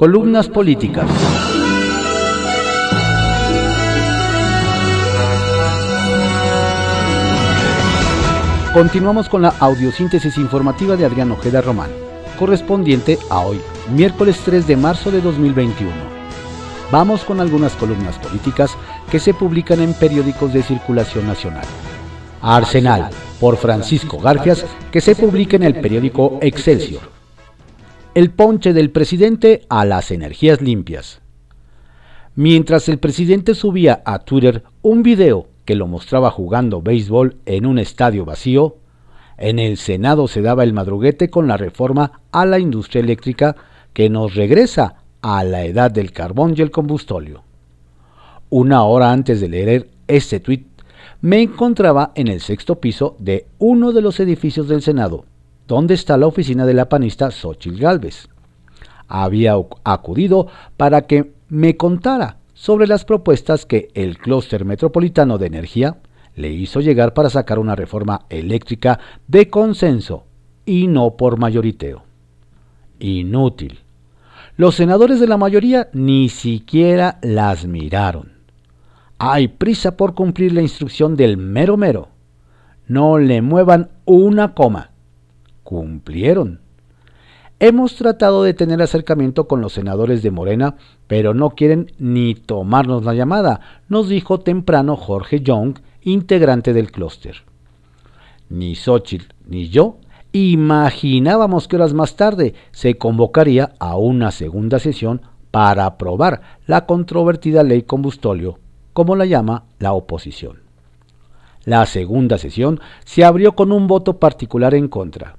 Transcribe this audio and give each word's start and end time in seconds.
Columnas 0.00 0.48
políticas. 0.48 1.04
Continuamos 8.72 9.28
con 9.28 9.42
la 9.42 9.50
audiosíntesis 9.60 10.38
informativa 10.38 10.96
de 10.96 11.04
Adrián 11.04 11.30
Ojeda 11.32 11.60
Román, 11.60 11.90
correspondiente 12.38 13.18
a 13.28 13.40
hoy, 13.40 13.60
miércoles 13.94 14.40
3 14.42 14.66
de 14.66 14.78
marzo 14.78 15.10
de 15.10 15.20
2021. 15.20 15.92
Vamos 16.90 17.22
con 17.24 17.38
algunas 17.38 17.74
columnas 17.74 18.18
políticas 18.20 18.78
que 19.10 19.18
se 19.20 19.34
publican 19.34 19.82
en 19.82 19.92
periódicos 19.92 20.54
de 20.54 20.62
circulación 20.62 21.26
nacional. 21.26 21.66
Arsenal, 22.40 23.10
por 23.38 23.58
Francisco 23.58 24.18
Garfias, 24.18 24.64
que 24.90 25.02
se 25.02 25.14
publica 25.14 25.56
en 25.56 25.64
el 25.64 25.78
periódico 25.78 26.38
Excelsior. 26.40 27.19
El 28.12 28.32
ponche 28.32 28.72
del 28.72 28.90
presidente 28.90 29.62
a 29.68 29.84
las 29.84 30.10
energías 30.10 30.60
limpias. 30.60 31.20
Mientras 32.34 32.88
el 32.88 32.98
presidente 32.98 33.54
subía 33.54 34.02
a 34.04 34.18
Twitter 34.18 34.64
un 34.82 35.04
video 35.04 35.46
que 35.64 35.76
lo 35.76 35.86
mostraba 35.86 36.32
jugando 36.32 36.82
béisbol 36.82 37.36
en 37.46 37.66
un 37.66 37.78
estadio 37.78 38.24
vacío, 38.24 38.78
en 39.38 39.60
el 39.60 39.76
Senado 39.76 40.26
se 40.26 40.42
daba 40.42 40.64
el 40.64 40.72
madruguete 40.72 41.30
con 41.30 41.46
la 41.46 41.56
reforma 41.56 42.20
a 42.32 42.44
la 42.46 42.58
industria 42.58 43.00
eléctrica 43.00 43.54
que 43.92 44.10
nos 44.10 44.34
regresa 44.34 44.96
a 45.22 45.44
la 45.44 45.64
edad 45.64 45.92
del 45.92 46.10
carbón 46.10 46.54
y 46.56 46.62
el 46.62 46.72
combustóleo. 46.72 47.44
Una 48.48 48.82
hora 48.82 49.12
antes 49.12 49.40
de 49.40 49.48
leer 49.48 49.88
este 50.08 50.40
tuit, 50.40 50.66
me 51.20 51.42
encontraba 51.42 52.10
en 52.16 52.26
el 52.26 52.40
sexto 52.40 52.80
piso 52.80 53.14
de 53.20 53.46
uno 53.60 53.92
de 53.92 54.02
los 54.02 54.18
edificios 54.18 54.66
del 54.66 54.82
Senado, 54.82 55.26
donde 55.70 55.94
está 55.94 56.16
la 56.16 56.26
oficina 56.26 56.66
de 56.66 56.74
la 56.74 56.88
panista 56.88 57.30
Xochitl 57.30 57.78
Galvez. 57.78 58.28
Había 59.06 59.54
acudido 59.84 60.48
para 60.76 61.02
que 61.02 61.32
me 61.48 61.76
contara 61.76 62.38
sobre 62.54 62.88
las 62.88 63.04
propuestas 63.04 63.66
que 63.66 63.88
el 63.94 64.18
Clúster 64.18 64.64
Metropolitano 64.64 65.38
de 65.38 65.46
Energía 65.46 65.98
le 66.34 66.50
hizo 66.50 66.80
llegar 66.80 67.14
para 67.14 67.30
sacar 67.30 67.60
una 67.60 67.76
reforma 67.76 68.22
eléctrica 68.30 68.98
de 69.28 69.48
consenso 69.48 70.24
y 70.66 70.88
no 70.88 71.16
por 71.16 71.38
mayoriteo. 71.38 72.02
Inútil. 72.98 73.78
Los 74.56 74.74
senadores 74.74 75.20
de 75.20 75.28
la 75.28 75.36
mayoría 75.36 75.88
ni 75.92 76.30
siquiera 76.30 77.20
las 77.22 77.64
miraron. 77.64 78.32
Hay 79.18 79.46
prisa 79.46 79.96
por 79.96 80.14
cumplir 80.14 80.52
la 80.52 80.62
instrucción 80.62 81.14
del 81.14 81.36
mero 81.36 81.76
mero. 81.76 82.08
No 82.88 83.18
le 83.18 83.40
muevan 83.40 83.90
una 84.04 84.52
coma. 84.52 84.90
Cumplieron. 85.70 86.58
Hemos 87.60 87.94
tratado 87.94 88.42
de 88.42 88.54
tener 88.54 88.82
acercamiento 88.82 89.46
con 89.46 89.60
los 89.60 89.74
senadores 89.74 90.20
de 90.20 90.32
Morena, 90.32 90.74
pero 91.06 91.32
no 91.32 91.50
quieren 91.50 91.92
ni 91.96 92.34
tomarnos 92.34 93.04
la 93.04 93.14
llamada, 93.14 93.60
nos 93.88 94.08
dijo 94.08 94.40
temprano 94.40 94.96
Jorge 94.96 95.42
Young, 95.42 95.78
integrante 96.02 96.72
del 96.72 96.90
clúster. 96.90 97.44
Ni 98.48 98.74
Xochitl 98.74 99.32
ni 99.46 99.68
yo 99.68 99.98
imaginábamos 100.32 101.68
que 101.68 101.76
horas 101.76 101.94
más 101.94 102.16
tarde 102.16 102.54
se 102.72 102.98
convocaría 102.98 103.70
a 103.78 103.96
una 103.96 104.32
segunda 104.32 104.80
sesión 104.80 105.22
para 105.52 105.86
aprobar 105.86 106.40
la 106.66 106.84
controvertida 106.84 107.62
ley 107.62 107.82
combustóleo, 107.82 108.58
como 108.92 109.14
la 109.14 109.24
llama 109.24 109.66
la 109.78 109.92
oposición. 109.92 110.62
La 111.64 111.86
segunda 111.86 112.38
sesión 112.38 112.80
se 113.04 113.24
abrió 113.24 113.54
con 113.54 113.70
un 113.70 113.86
voto 113.86 114.18
particular 114.18 114.74
en 114.74 114.88
contra 114.88 115.36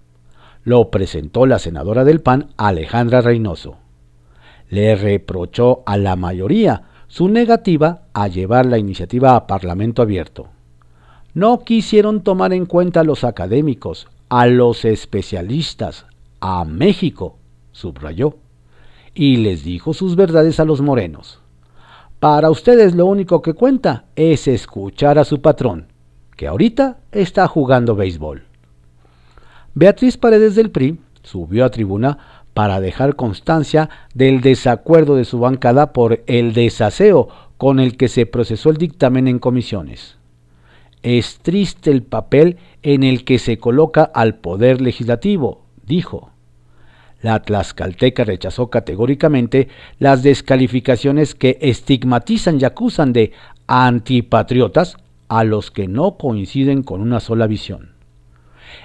lo 0.63 0.89
presentó 0.91 1.45
la 1.45 1.59
senadora 1.59 2.03
del 2.03 2.21
PAN 2.21 2.49
Alejandra 2.57 3.21
Reynoso. 3.21 3.77
Le 4.69 4.95
reprochó 4.95 5.83
a 5.85 5.97
la 5.97 6.15
mayoría 6.15 6.83
su 7.07 7.27
negativa 7.27 8.03
a 8.13 8.27
llevar 8.27 8.65
la 8.65 8.77
iniciativa 8.77 9.35
a 9.35 9.47
Parlamento 9.47 10.01
abierto. 10.01 10.47
No 11.33 11.59
quisieron 11.59 12.21
tomar 12.21 12.53
en 12.53 12.65
cuenta 12.65 13.01
a 13.01 13.03
los 13.03 13.23
académicos, 13.23 14.07
a 14.29 14.47
los 14.47 14.85
especialistas, 14.85 16.05
a 16.39 16.63
México, 16.65 17.37
subrayó, 17.71 18.35
y 19.13 19.37
les 19.37 19.63
dijo 19.63 19.93
sus 19.93 20.15
verdades 20.15 20.59
a 20.59 20.65
los 20.65 20.81
morenos. 20.81 21.39
Para 22.19 22.49
ustedes 22.49 22.95
lo 22.95 23.07
único 23.07 23.41
que 23.41 23.53
cuenta 23.53 24.05
es 24.15 24.47
escuchar 24.47 25.17
a 25.19 25.25
su 25.25 25.41
patrón, 25.41 25.87
que 26.37 26.47
ahorita 26.47 26.99
está 27.11 27.47
jugando 27.47 27.95
béisbol. 27.95 28.50
Beatriz 29.73 30.17
Paredes 30.17 30.55
del 30.55 30.69
PRI 30.69 30.99
subió 31.23 31.63
a 31.63 31.69
tribuna 31.69 32.17
para 32.53 32.81
dejar 32.81 33.15
constancia 33.15 33.89
del 34.13 34.41
desacuerdo 34.41 35.15
de 35.15 35.23
su 35.23 35.39
bancada 35.39 35.93
por 35.93 36.23
el 36.27 36.51
desaseo 36.51 37.29
con 37.55 37.79
el 37.79 37.95
que 37.95 38.09
se 38.09 38.25
procesó 38.25 38.69
el 38.69 38.75
dictamen 38.75 39.29
en 39.29 39.39
comisiones. 39.39 40.17
Es 41.03 41.39
triste 41.39 41.89
el 41.89 42.03
papel 42.03 42.57
en 42.83 43.03
el 43.03 43.23
que 43.23 43.39
se 43.39 43.59
coloca 43.59 44.03
al 44.03 44.35
poder 44.35 44.81
legislativo, 44.81 45.63
dijo. 45.85 46.31
La 47.21 47.41
Tlaxcalteca 47.41 48.25
rechazó 48.25 48.69
categóricamente 48.69 49.69
las 49.99 50.21
descalificaciones 50.21 51.33
que 51.33 51.57
estigmatizan 51.61 52.59
y 52.59 52.65
acusan 52.65 53.13
de 53.13 53.31
antipatriotas 53.67 54.97
a 55.29 55.45
los 55.45 55.71
que 55.71 55.87
no 55.87 56.17
coinciden 56.17 56.83
con 56.83 56.99
una 56.99 57.21
sola 57.21 57.47
visión. 57.47 57.90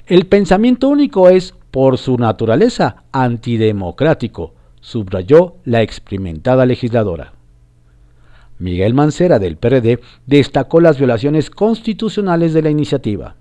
El 0.06 0.26
pensamiento 0.26 0.88
único 0.88 1.28
es, 1.28 1.54
por 1.70 1.98
su 1.98 2.16
naturaleza, 2.16 3.04
antidemocrático, 3.12 4.54
subrayó 4.80 5.56
la 5.64 5.82
experimentada 5.82 6.64
legisladora. 6.64 7.32
Miguel 8.58 8.94
Mancera 8.94 9.38
del 9.38 9.56
PRD 9.56 10.00
destacó 10.26 10.80
las 10.80 10.96
violaciones 10.98 11.50
constitucionales 11.50 12.54
de 12.54 12.62
la 12.62 12.70
iniciativa. 12.70 13.36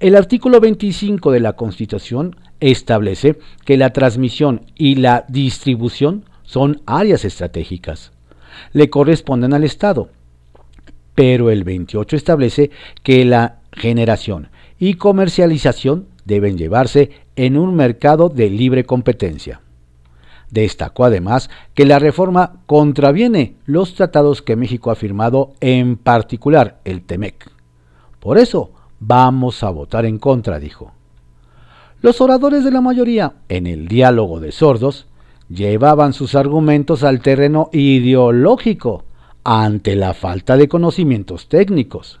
El 0.00 0.16
artículo 0.16 0.60
25 0.60 1.30
de 1.30 1.40
la 1.40 1.54
Constitución 1.54 2.36
establece 2.58 3.38
que 3.64 3.76
la 3.76 3.90
transmisión 3.90 4.66
y 4.74 4.96
la 4.96 5.24
distribución 5.28 6.24
son 6.42 6.82
áreas 6.86 7.24
estratégicas. 7.24 8.12
Le 8.72 8.90
corresponden 8.90 9.54
al 9.54 9.64
Estado. 9.64 10.10
Pero 11.14 11.50
el 11.50 11.64
28 11.64 12.16
establece 12.16 12.70
que 13.02 13.24
la 13.24 13.58
generación 13.72 14.48
y 14.80 14.94
comercialización 14.94 16.06
deben 16.24 16.58
llevarse 16.58 17.10
en 17.36 17.56
un 17.56 17.76
mercado 17.76 18.30
de 18.30 18.50
libre 18.50 18.84
competencia. 18.84 19.60
Destacó 20.50 21.04
además 21.04 21.48
que 21.74 21.84
la 21.84 22.00
reforma 22.00 22.62
contraviene 22.66 23.54
los 23.66 23.94
tratados 23.94 24.42
que 24.42 24.56
México 24.56 24.90
ha 24.90 24.96
firmado, 24.96 25.52
en 25.60 25.96
particular 25.96 26.80
el 26.84 27.02
TEMEC. 27.02 27.50
Por 28.18 28.38
eso 28.38 28.72
vamos 28.98 29.62
a 29.62 29.70
votar 29.70 30.06
en 30.06 30.18
contra, 30.18 30.58
dijo. 30.58 30.92
Los 32.00 32.20
oradores 32.20 32.64
de 32.64 32.70
la 32.70 32.80
mayoría, 32.80 33.34
en 33.48 33.66
el 33.66 33.86
diálogo 33.86 34.40
de 34.40 34.50
sordos, 34.50 35.06
llevaban 35.50 36.14
sus 36.14 36.34
argumentos 36.34 37.04
al 37.04 37.20
terreno 37.20 37.68
ideológico 37.72 39.04
ante 39.44 39.94
la 39.94 40.14
falta 40.14 40.56
de 40.56 40.68
conocimientos 40.68 41.48
técnicos. 41.48 42.20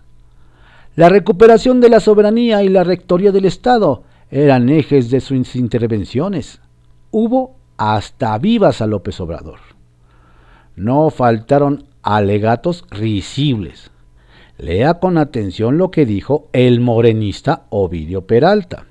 La 0.96 1.08
recuperación 1.08 1.80
de 1.80 1.88
la 1.88 2.00
soberanía 2.00 2.64
y 2.64 2.68
la 2.68 2.82
rectoría 2.82 3.30
del 3.30 3.44
Estado 3.44 4.02
eran 4.28 4.68
ejes 4.68 5.08
de 5.10 5.20
sus 5.20 5.54
intervenciones. 5.54 6.60
Hubo 7.12 7.54
hasta 7.76 8.36
vivas 8.38 8.80
a 8.80 8.88
López 8.88 9.20
Obrador. 9.20 9.60
No 10.74 11.10
faltaron 11.10 11.84
alegatos 12.02 12.84
risibles. 12.90 13.92
Lea 14.58 14.94
con 14.94 15.16
atención 15.16 15.78
lo 15.78 15.92
que 15.92 16.04
dijo 16.04 16.48
el 16.52 16.80
morenista 16.80 17.62
Ovidio 17.70 18.26
Peralta. 18.26 18.86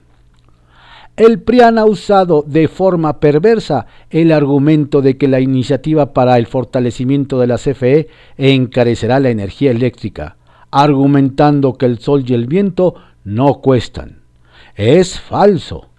El 1.18 1.42
PRIAN 1.42 1.78
ha 1.78 1.84
usado 1.84 2.46
de 2.48 2.70
forma 2.70 3.20
perversa 3.20 3.88
el 4.10 4.32
argumento 4.32 5.02
de 5.02 5.18
que 5.18 5.28
la 5.28 5.42
iniciativa 5.42 6.14
para 6.14 6.38
el 6.38 6.48
fortalecimiento 6.48 7.40
de 7.40 7.48
la 7.48 7.58
CFE 7.58 8.08
encarecerá 8.38 9.20
la 9.20 9.30
energía 9.30 9.72
eléctrica 9.72 10.38
argumentando 10.72 11.78
que 11.78 11.86
el 11.86 12.00
sol 12.00 12.24
y 12.28 12.34
el 12.34 12.48
viento 12.48 12.96
no 13.24 13.56
cuestan. 13.56 14.22
Es 14.76 15.20
falso. 15.20 15.90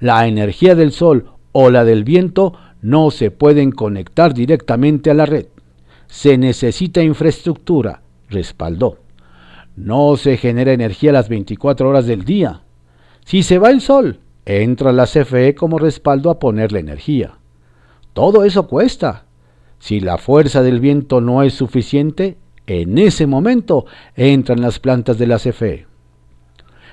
La 0.00 0.26
energía 0.26 0.74
del 0.74 0.92
sol 0.92 1.30
o 1.52 1.70
la 1.70 1.84
del 1.84 2.04
viento 2.04 2.54
no 2.82 3.10
se 3.10 3.30
pueden 3.30 3.70
conectar 3.70 4.34
directamente 4.34 5.10
a 5.10 5.14
la 5.14 5.26
red. 5.26 5.46
Se 6.06 6.36
necesita 6.36 7.02
infraestructura, 7.02 8.02
respaldó. 8.28 8.98
No 9.76 10.16
se 10.16 10.36
genera 10.36 10.72
energía 10.72 11.12
las 11.12 11.28
24 11.28 11.88
horas 11.88 12.06
del 12.06 12.24
día. 12.24 12.60
Si 13.24 13.42
se 13.42 13.58
va 13.58 13.70
el 13.70 13.80
sol, 13.80 14.20
entra 14.44 14.92
la 14.92 15.06
CFE 15.06 15.54
como 15.54 15.78
respaldo 15.78 16.30
a 16.30 16.38
poner 16.38 16.72
la 16.72 16.80
energía. 16.80 17.38
Todo 18.12 18.44
eso 18.44 18.68
cuesta. 18.68 19.24
Si 19.78 20.00
la 20.00 20.18
fuerza 20.18 20.62
del 20.62 20.80
viento 20.80 21.20
no 21.20 21.42
es 21.42 21.54
suficiente, 21.54 22.36
en 22.66 22.98
ese 22.98 23.26
momento 23.26 23.86
entran 24.16 24.60
las 24.60 24.78
plantas 24.78 25.18
de 25.18 25.26
la 25.26 25.38
CFE. 25.38 25.86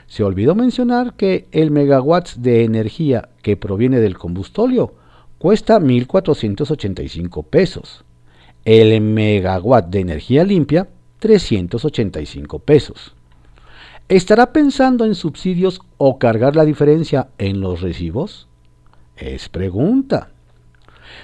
Se 0.08 0.24
olvidó 0.24 0.56
mencionar 0.56 1.14
que 1.14 1.48
el 1.52 1.72
megawatts 1.72 2.42
de 2.42 2.64
energía 2.64 3.30
que 3.42 3.56
proviene 3.56 4.00
del 4.00 4.18
combustóleo 4.18 4.94
cuesta 5.38 5.80
1.485 5.80 7.46
pesos. 7.46 8.04
El 8.66 9.02
megawatt 9.02 9.88
de 9.88 10.02
energía 10.02 10.44
limpia, 10.44 10.88
385 11.20 12.60
pesos. 12.60 13.16
¿Estará 14.08 14.52
pensando 14.52 15.06
en 15.06 15.16
subsidios 15.16 15.82
o 15.98 16.20
cargar 16.20 16.56
la 16.56 16.66
diferencia 16.66 17.30
en 17.38 17.62
los 17.62 17.82
recibos? 17.82 18.50
Es 19.16 19.50
pregunta. 19.50 20.30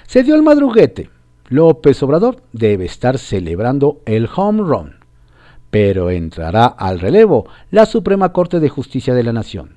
Se 0.06 0.22
dio 0.22 0.34
el 0.34 0.42
madruguete. 0.42 1.10
López 1.48 2.02
Obrador 2.02 2.42
debe 2.52 2.84
estar 2.84 3.16
celebrando 3.16 4.02
el 4.04 4.28
home 4.34 4.62
run, 4.62 4.96
pero 5.70 6.10
entrará 6.10 6.66
al 6.66 7.00
relevo 7.00 7.46
la 7.70 7.86
Suprema 7.86 8.32
Corte 8.32 8.60
de 8.60 8.68
Justicia 8.68 9.14
de 9.14 9.22
la 9.22 9.32
Nación. 9.32 9.76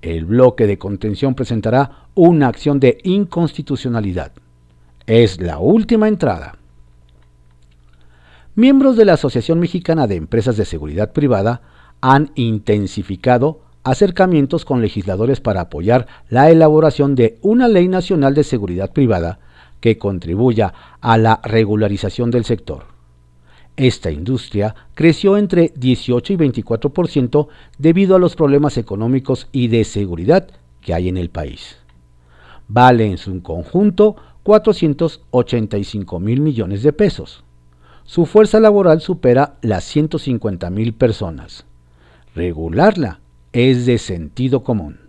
El 0.00 0.24
bloque 0.24 0.66
de 0.66 0.78
contención 0.78 1.34
presentará 1.34 2.06
una 2.14 2.48
acción 2.48 2.80
de 2.80 2.98
inconstitucionalidad. 3.04 4.32
Es 5.06 5.40
la 5.40 5.58
última 5.58 6.08
entrada. 6.08 6.56
Miembros 8.54 8.96
de 8.96 9.04
la 9.04 9.14
Asociación 9.14 9.60
Mexicana 9.60 10.06
de 10.06 10.16
Empresas 10.16 10.56
de 10.56 10.64
Seguridad 10.64 11.12
Privada 11.12 11.60
han 12.00 12.30
intensificado 12.34 13.60
acercamientos 13.84 14.64
con 14.64 14.80
legisladores 14.80 15.40
para 15.40 15.62
apoyar 15.62 16.06
la 16.30 16.50
elaboración 16.50 17.14
de 17.14 17.38
una 17.42 17.68
ley 17.68 17.88
nacional 17.88 18.34
de 18.34 18.44
seguridad 18.44 18.92
privada 18.92 19.38
que 19.80 19.98
contribuya 19.98 20.72
a 21.00 21.18
la 21.18 21.40
regularización 21.42 22.30
del 22.30 22.44
sector. 22.44 22.84
Esta 23.76 24.10
industria 24.10 24.74
creció 24.94 25.36
entre 25.36 25.72
18 25.76 26.32
y 26.32 26.36
24% 26.36 27.48
debido 27.78 28.16
a 28.16 28.18
los 28.18 28.34
problemas 28.34 28.76
económicos 28.76 29.48
y 29.52 29.68
de 29.68 29.84
seguridad 29.84 30.48
que 30.80 30.94
hay 30.94 31.08
en 31.08 31.16
el 31.16 31.30
país. 31.30 31.76
Vale 32.66 33.06
en 33.06 33.18
su 33.18 33.40
conjunto 33.40 34.16
485 34.42 36.20
mil 36.20 36.40
millones 36.40 36.82
de 36.82 36.92
pesos. 36.92 37.44
Su 38.04 38.26
fuerza 38.26 38.58
laboral 38.58 39.00
supera 39.00 39.58
las 39.62 39.84
150 39.84 40.70
mil 40.70 40.94
personas. 40.94 41.64
Regularla 42.34 43.20
es 43.52 43.86
de 43.86 43.98
sentido 43.98 44.64
común. 44.64 45.07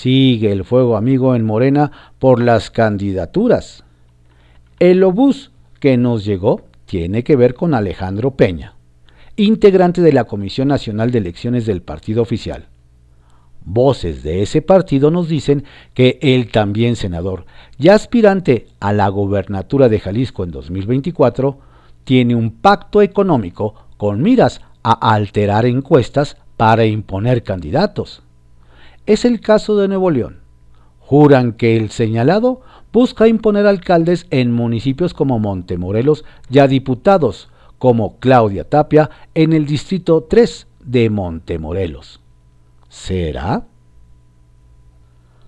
Sigue 0.00 0.52
el 0.52 0.64
fuego 0.64 0.96
amigo 0.96 1.34
en 1.34 1.44
Morena 1.44 1.90
por 2.20 2.40
las 2.40 2.70
candidaturas. 2.70 3.82
El 4.78 5.02
obús 5.02 5.50
que 5.80 5.96
nos 5.96 6.24
llegó 6.24 6.60
tiene 6.86 7.24
que 7.24 7.34
ver 7.34 7.54
con 7.54 7.74
Alejandro 7.74 8.36
Peña, 8.36 8.76
integrante 9.34 10.00
de 10.00 10.12
la 10.12 10.22
Comisión 10.22 10.68
Nacional 10.68 11.10
de 11.10 11.18
Elecciones 11.18 11.66
del 11.66 11.82
Partido 11.82 12.22
Oficial. 12.22 12.68
Voces 13.64 14.22
de 14.22 14.42
ese 14.42 14.62
partido 14.62 15.10
nos 15.10 15.28
dicen 15.28 15.64
que 15.94 16.20
él 16.22 16.52
también 16.52 16.94
senador 16.94 17.44
y 17.76 17.88
aspirante 17.88 18.68
a 18.78 18.92
la 18.92 19.08
gobernatura 19.08 19.88
de 19.88 19.98
Jalisco 19.98 20.44
en 20.44 20.52
2024 20.52 21.58
tiene 22.04 22.36
un 22.36 22.52
pacto 22.52 23.02
económico 23.02 23.74
con 23.96 24.22
miras 24.22 24.60
a 24.84 24.92
alterar 25.12 25.66
encuestas 25.66 26.36
para 26.56 26.86
imponer 26.86 27.42
candidatos. 27.42 28.22
Es 29.08 29.24
el 29.24 29.40
caso 29.40 29.74
de 29.78 29.88
Nuevo 29.88 30.10
León. 30.10 30.40
Juran 31.00 31.54
que 31.54 31.78
el 31.78 31.88
señalado 31.88 32.60
busca 32.92 33.26
imponer 33.26 33.66
alcaldes 33.66 34.26
en 34.28 34.52
municipios 34.52 35.14
como 35.14 35.38
Montemorelos 35.38 36.26
y 36.50 36.58
a 36.58 36.68
diputados 36.68 37.48
como 37.78 38.18
Claudia 38.18 38.68
Tapia 38.68 39.08
en 39.34 39.54
el 39.54 39.64
Distrito 39.64 40.26
3 40.28 40.66
de 40.84 41.08
Montemorelos. 41.08 42.20
¿Será? 42.90 43.64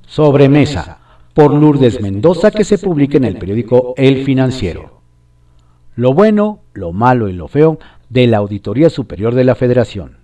Sobremesa, 0.06 0.98
por 1.34 1.52
Lourdes 1.52 2.00
Mendoza, 2.00 2.50
que 2.50 2.64
se 2.64 2.78
publica 2.78 3.18
en 3.18 3.24
el 3.24 3.36
periódico 3.36 3.92
El 3.98 4.24
Financiero. 4.24 5.02
Lo 5.96 6.14
bueno, 6.14 6.60
lo 6.72 6.94
malo 6.94 7.28
y 7.28 7.34
lo 7.34 7.46
feo 7.46 7.78
de 8.08 8.26
la 8.26 8.38
Auditoría 8.38 8.88
Superior 8.88 9.34
de 9.34 9.44
la 9.44 9.54
Federación. 9.54 10.19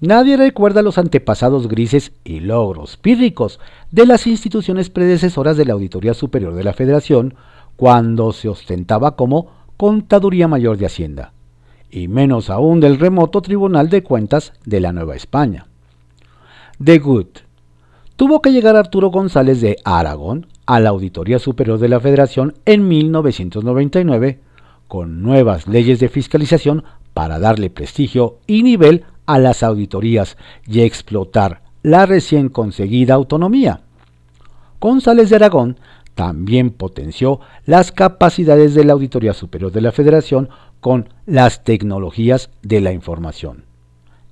Nadie 0.00 0.38
recuerda 0.38 0.80
los 0.80 0.96
antepasados 0.96 1.68
grises 1.68 2.12
y 2.24 2.40
logros 2.40 2.96
pírricos 2.96 3.60
de 3.90 4.06
las 4.06 4.26
instituciones 4.26 4.88
predecesoras 4.88 5.58
de 5.58 5.66
la 5.66 5.74
Auditoría 5.74 6.14
Superior 6.14 6.54
de 6.54 6.64
la 6.64 6.72
Federación 6.72 7.34
cuando 7.76 8.32
se 8.32 8.48
ostentaba 8.48 9.14
como 9.14 9.48
Contaduría 9.76 10.48
Mayor 10.48 10.78
de 10.78 10.86
Hacienda, 10.86 11.32
y 11.90 12.08
menos 12.08 12.48
aún 12.48 12.80
del 12.80 12.98
remoto 12.98 13.42
Tribunal 13.42 13.90
de 13.90 14.02
Cuentas 14.02 14.54
de 14.64 14.80
la 14.80 14.92
Nueva 14.92 15.16
España. 15.16 15.66
De 16.78 16.98
Good. 16.98 17.26
Tuvo 18.16 18.40
que 18.40 18.52
llegar 18.52 18.76
Arturo 18.76 19.10
González 19.10 19.60
de 19.60 19.76
Aragón 19.84 20.46
a 20.64 20.80
la 20.80 20.90
Auditoría 20.90 21.38
Superior 21.38 21.78
de 21.78 21.88
la 21.88 22.00
Federación 22.00 22.54
en 22.64 22.88
1999 22.88 24.40
con 24.88 25.22
nuevas 25.22 25.68
leyes 25.68 26.00
de 26.00 26.08
fiscalización 26.08 26.84
para 27.12 27.38
darle 27.38 27.68
prestigio 27.68 28.38
y 28.46 28.62
nivel 28.62 29.04
a 29.32 29.38
las 29.38 29.62
auditorías 29.62 30.36
y 30.66 30.80
explotar 30.80 31.62
la 31.82 32.04
recién 32.04 32.48
conseguida 32.48 33.14
autonomía. 33.14 33.80
González 34.80 35.30
de 35.30 35.36
Aragón 35.36 35.78
también 36.14 36.70
potenció 36.70 37.40
las 37.64 37.92
capacidades 37.92 38.74
de 38.74 38.84
la 38.84 38.92
Auditoría 38.94 39.32
Superior 39.32 39.70
de 39.70 39.80
la 39.80 39.92
Federación 39.92 40.48
con 40.80 41.08
las 41.26 41.62
tecnologías 41.62 42.50
de 42.62 42.80
la 42.80 42.92
información. 42.92 43.64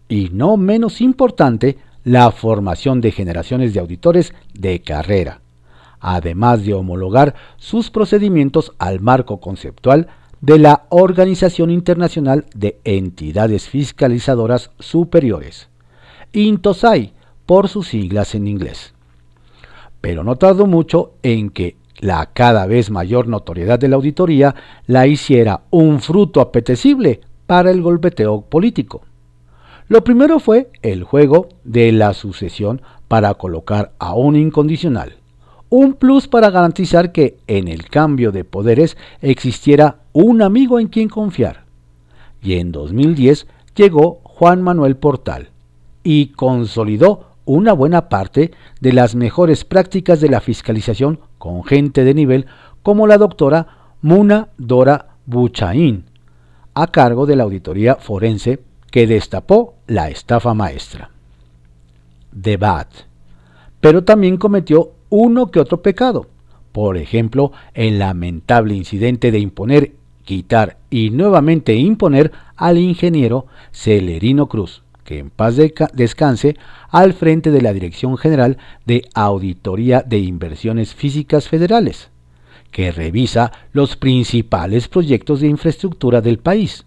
Y 0.08 0.30
no 0.32 0.56
menos 0.56 1.00
importante, 1.00 1.78
la 2.02 2.30
formación 2.30 3.00
de 3.00 3.12
generaciones 3.12 3.74
de 3.74 3.80
auditores 3.80 4.32
de 4.54 4.80
carrera, 4.80 5.42
además 6.00 6.64
de 6.64 6.74
homologar 6.74 7.34
sus 7.56 7.90
procedimientos 7.90 8.72
al 8.78 9.00
marco 9.00 9.40
conceptual 9.40 10.08
de 10.40 10.58
la 10.58 10.86
Organización 10.88 11.70
Internacional 11.70 12.46
de 12.54 12.78
Entidades 12.84 13.68
Fiscalizadoras 13.68 14.70
Superiores, 14.78 15.68
INTOSAI 16.32 17.12
por 17.44 17.68
sus 17.68 17.88
siglas 17.88 18.34
en 18.34 18.46
inglés. 18.46 18.94
Pero 20.00 20.22
no 20.22 20.36
tardó 20.36 20.66
mucho 20.66 21.12
en 21.22 21.50
que 21.50 21.76
la 21.98 22.26
cada 22.26 22.66
vez 22.66 22.90
mayor 22.90 23.26
notoriedad 23.26 23.78
de 23.78 23.88
la 23.88 23.96
auditoría 23.96 24.54
la 24.86 25.06
hiciera 25.06 25.62
un 25.70 26.00
fruto 26.00 26.40
apetecible 26.40 27.20
para 27.46 27.70
el 27.70 27.82
golpeteo 27.82 28.42
político. 28.42 29.02
Lo 29.88 30.04
primero 30.04 30.38
fue 30.38 30.70
el 30.82 31.02
juego 31.02 31.48
de 31.64 31.90
la 31.92 32.12
sucesión 32.12 32.82
para 33.08 33.34
colocar 33.34 33.92
a 33.98 34.14
un 34.14 34.36
incondicional, 34.36 35.17
un 35.70 35.94
plus 35.94 36.28
para 36.28 36.50
garantizar 36.50 37.12
que 37.12 37.38
en 37.46 37.68
el 37.68 37.88
cambio 37.88 38.32
de 38.32 38.44
poderes 38.44 38.96
existiera 39.20 40.00
un 40.12 40.42
amigo 40.42 40.80
en 40.80 40.88
quien 40.88 41.08
confiar. 41.08 41.64
Y 42.42 42.54
en 42.54 42.72
2010 42.72 43.46
llegó 43.74 44.20
Juan 44.22 44.62
Manuel 44.62 44.96
Portal 44.96 45.50
y 46.02 46.28
consolidó 46.28 47.28
una 47.44 47.72
buena 47.72 48.08
parte 48.08 48.52
de 48.80 48.92
las 48.92 49.14
mejores 49.14 49.64
prácticas 49.64 50.20
de 50.20 50.28
la 50.28 50.40
fiscalización 50.40 51.20
con 51.38 51.64
gente 51.64 52.04
de 52.04 52.14
nivel 52.14 52.46
como 52.82 53.06
la 53.06 53.18
doctora 53.18 53.94
Muna 54.02 54.48
Dora 54.58 55.16
Buchaín, 55.26 56.04
a 56.74 56.86
cargo 56.86 57.26
de 57.26 57.36
la 57.36 57.44
auditoría 57.44 57.96
forense 57.96 58.60
que 58.90 59.06
destapó 59.06 59.74
la 59.86 60.08
estafa 60.08 60.54
maestra. 60.54 61.10
Debat. 62.32 62.88
Pero 63.80 64.04
también 64.04 64.36
cometió 64.36 64.92
uno 65.10 65.50
que 65.50 65.60
otro 65.60 65.82
pecado. 65.82 66.26
Por 66.72 66.96
ejemplo, 66.96 67.52
el 67.74 67.98
lamentable 67.98 68.74
incidente 68.74 69.30
de 69.30 69.38
imponer, 69.38 69.92
quitar 70.24 70.78
y 70.90 71.10
nuevamente 71.10 71.74
imponer 71.74 72.32
al 72.56 72.78
ingeniero 72.78 73.46
Celerino 73.72 74.46
Cruz, 74.46 74.82
que 75.04 75.18
en 75.18 75.30
paz 75.30 75.56
descanse, 75.94 76.56
al 76.90 77.14
frente 77.14 77.50
de 77.50 77.62
la 77.62 77.72
Dirección 77.72 78.18
General 78.18 78.58
de 78.84 79.08
Auditoría 79.14 80.02
de 80.02 80.18
Inversiones 80.18 80.94
Físicas 80.94 81.48
Federales, 81.48 82.10
que 82.70 82.92
revisa 82.92 83.52
los 83.72 83.96
principales 83.96 84.88
proyectos 84.88 85.40
de 85.40 85.48
infraestructura 85.48 86.20
del 86.20 86.38
país. 86.38 86.84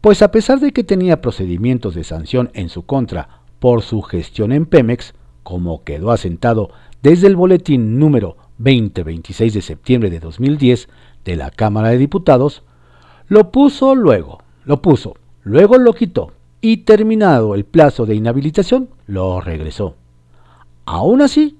Pues 0.00 0.22
a 0.22 0.30
pesar 0.30 0.60
de 0.60 0.72
que 0.72 0.84
tenía 0.84 1.20
procedimientos 1.20 1.96
de 1.96 2.04
sanción 2.04 2.50
en 2.54 2.68
su 2.68 2.86
contra 2.86 3.40
por 3.58 3.82
su 3.82 4.00
gestión 4.02 4.52
en 4.52 4.66
Pemex, 4.66 5.12
como 5.42 5.82
quedó 5.82 6.12
asentado 6.12 6.70
desde 7.02 7.26
el 7.26 7.36
boletín 7.36 7.98
número 7.98 8.36
2026 8.58 9.54
de 9.54 9.62
septiembre 9.62 10.10
de 10.10 10.20
2010 10.20 10.88
de 11.24 11.36
la 11.36 11.50
Cámara 11.50 11.90
de 11.90 11.98
Diputados, 11.98 12.62
lo 13.28 13.50
puso 13.50 13.94
luego, 13.94 14.42
lo 14.64 14.82
puso, 14.82 15.14
luego 15.42 15.78
lo 15.78 15.92
quitó 15.92 16.32
y 16.60 16.78
terminado 16.78 17.54
el 17.54 17.64
plazo 17.64 18.06
de 18.06 18.14
inhabilitación, 18.14 18.88
lo 19.06 19.40
regresó. 19.40 19.94
Aún 20.86 21.22
así, 21.22 21.58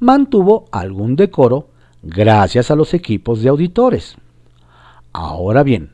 mantuvo 0.00 0.66
algún 0.70 1.16
decoro 1.16 1.68
gracias 2.02 2.70
a 2.70 2.76
los 2.76 2.94
equipos 2.94 3.42
de 3.42 3.48
auditores. 3.48 4.16
Ahora 5.12 5.62
bien, 5.62 5.90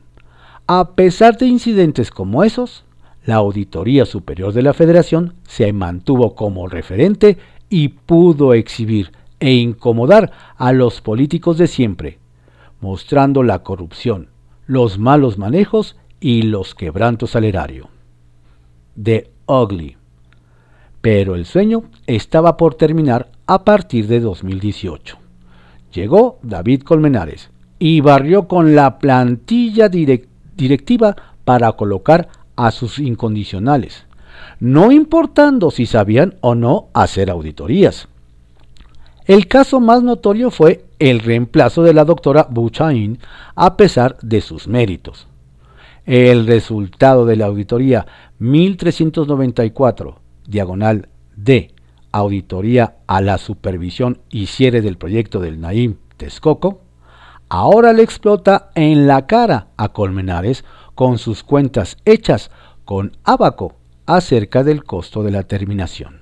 a 0.67 0.91
pesar 0.91 1.37
de 1.37 1.47
incidentes 1.47 2.11
como 2.11 2.43
esos, 2.43 2.85
la 3.25 3.35
Auditoría 3.35 4.05
Superior 4.05 4.53
de 4.53 4.61
la 4.61 4.73
Federación 4.73 5.33
se 5.47 5.73
mantuvo 5.73 6.35
como 6.35 6.67
referente 6.67 7.37
y 7.69 7.89
pudo 7.89 8.53
exhibir 8.53 9.11
e 9.39 9.53
incomodar 9.53 10.31
a 10.57 10.71
los 10.71 11.01
políticos 11.01 11.57
de 11.57 11.67
siempre, 11.67 12.19
mostrando 12.81 13.43
la 13.43 13.63
corrupción, 13.63 14.29
los 14.65 14.97
malos 14.97 15.37
manejos 15.37 15.97
y 16.19 16.43
los 16.43 16.75
quebrantos 16.75 17.35
al 17.35 17.43
erario. 17.43 17.89
The 19.01 19.29
Ugly. 19.45 19.97
Pero 21.01 21.35
el 21.35 21.45
sueño 21.45 21.83
estaba 22.07 22.57
por 22.57 22.75
terminar 22.75 23.29
a 23.45 23.63
partir 23.63 24.07
de 24.07 24.19
2018. 24.19 25.17
Llegó 25.93 26.39
David 26.41 26.81
Colmenares 26.81 27.51
y 27.77 28.01
barrió 28.01 28.47
con 28.47 28.75
la 28.75 28.97
plantilla 28.99 29.89
directiva 29.89 31.15
para 31.43 31.71
colocar 31.73 32.29
a 32.55 32.71
sus 32.71 32.99
incondicionales, 32.99 34.05
no 34.59 34.91
importando 34.91 35.71
si 35.71 35.85
sabían 35.85 36.35
o 36.41 36.55
no 36.55 36.87
hacer 36.93 37.29
auditorías. 37.29 38.07
El 39.25 39.47
caso 39.47 39.79
más 39.79 40.03
notorio 40.03 40.51
fue 40.51 40.85
el 40.99 41.19
reemplazo 41.19 41.81
de 41.83 41.93
la 41.93 42.05
doctora 42.05 42.47
Buchain 42.49 43.17
a 43.55 43.75
pesar 43.75 44.17
de 44.21 44.41
sus 44.41 44.67
méritos. 44.67 45.27
El 46.05 46.45
resultado 46.45 47.25
de 47.25 47.35
la 47.35 47.47
auditoría 47.47 48.05
1394, 48.37 50.19
diagonal 50.45 51.09
D, 51.35 51.73
auditoría 52.11 52.97
a 53.07 53.21
la 53.21 53.39
supervisión 53.39 54.19
y 54.29 54.45
cierre 54.45 54.81
del 54.81 54.97
proyecto 54.97 55.39
del 55.39 55.59
Naim 55.59 55.95
Texcoco, 56.17 56.81
ahora 57.49 57.93
le 57.93 58.03
explota 58.03 58.69
en 58.75 59.07
la 59.07 59.25
cara 59.25 59.69
a 59.75 59.89
Colmenares 59.89 60.63
con 60.93 61.17
sus 61.17 61.43
cuentas 61.43 61.97
hechas 62.05 62.51
con 62.85 63.17
Abaco 63.23 63.73
acerca 64.05 64.63
del 64.63 64.83
costo 64.83 65.23
de 65.23 65.31
la 65.31 65.43
terminación. 65.43 66.21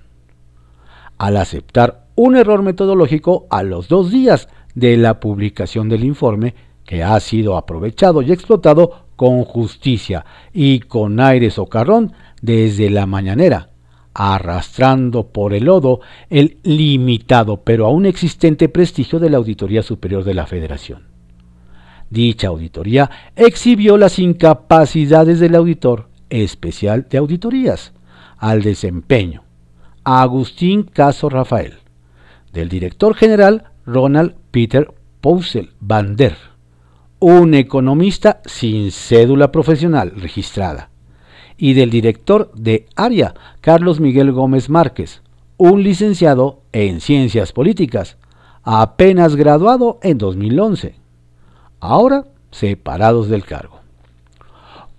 Al 1.17 1.37
aceptar 1.37 2.07
un 2.15 2.35
error 2.35 2.63
metodológico 2.63 3.47
a 3.49 3.63
los 3.63 3.87
dos 3.87 4.11
días 4.11 4.49
de 4.75 4.97
la 4.97 5.19
publicación 5.19 5.89
del 5.89 6.03
informe, 6.03 6.55
que 6.85 7.03
ha 7.03 7.19
sido 7.19 7.57
aprovechado 7.57 8.21
y 8.21 8.31
explotado 8.31 9.05
con 9.15 9.43
justicia 9.43 10.25
y 10.51 10.79
con 10.79 11.19
aire 11.19 11.49
socarrón 11.49 12.13
desde 12.41 12.89
la 12.89 13.05
mañanera, 13.05 13.69
arrastrando 14.13 15.27
por 15.27 15.53
el 15.53 15.65
lodo 15.65 16.01
el 16.29 16.57
limitado 16.63 17.61
pero 17.61 17.85
aún 17.85 18.05
existente 18.05 18.69
prestigio 18.69 19.19
de 19.19 19.29
la 19.29 19.37
Auditoría 19.37 19.81
Superior 19.81 20.23
de 20.23 20.33
la 20.33 20.45
Federación. 20.45 21.07
Dicha 22.09 22.49
auditoría 22.49 23.09
exhibió 23.35 23.97
las 23.97 24.19
incapacidades 24.19 25.39
del 25.39 25.55
auditor 25.55 26.09
especial 26.33 27.07
de 27.09 27.19
auditorías 27.19 27.93
al 28.37 28.63
desempeño, 28.63 29.43
Agustín 30.03 30.83
Caso 30.83 31.29
Rafael, 31.29 31.75
del 32.51 32.69
director 32.69 33.13
general 33.13 33.65
Ronald 33.85 34.33
Peter 34.51 34.91
Pousel 35.21 35.69
van 35.79 36.15
der, 36.15 36.35
un 37.19 37.53
economista 37.53 38.41
sin 38.45 38.91
cédula 38.91 39.51
profesional 39.51 40.11
registrada, 40.15 40.89
y 41.55 41.73
del 41.73 41.91
director 41.91 42.51
de 42.55 42.87
área 42.95 43.35
Carlos 43.61 43.99
Miguel 43.99 44.31
Gómez 44.31 44.69
Márquez, 44.69 45.21
un 45.57 45.83
licenciado 45.83 46.63
en 46.71 46.99
ciencias 46.99 47.53
políticas, 47.53 48.17
apenas 48.63 49.35
graduado 49.35 49.99
en 50.01 50.17
2011, 50.17 50.95
ahora 51.79 52.25
separados 52.49 53.29
del 53.29 53.45
cargo. 53.45 53.82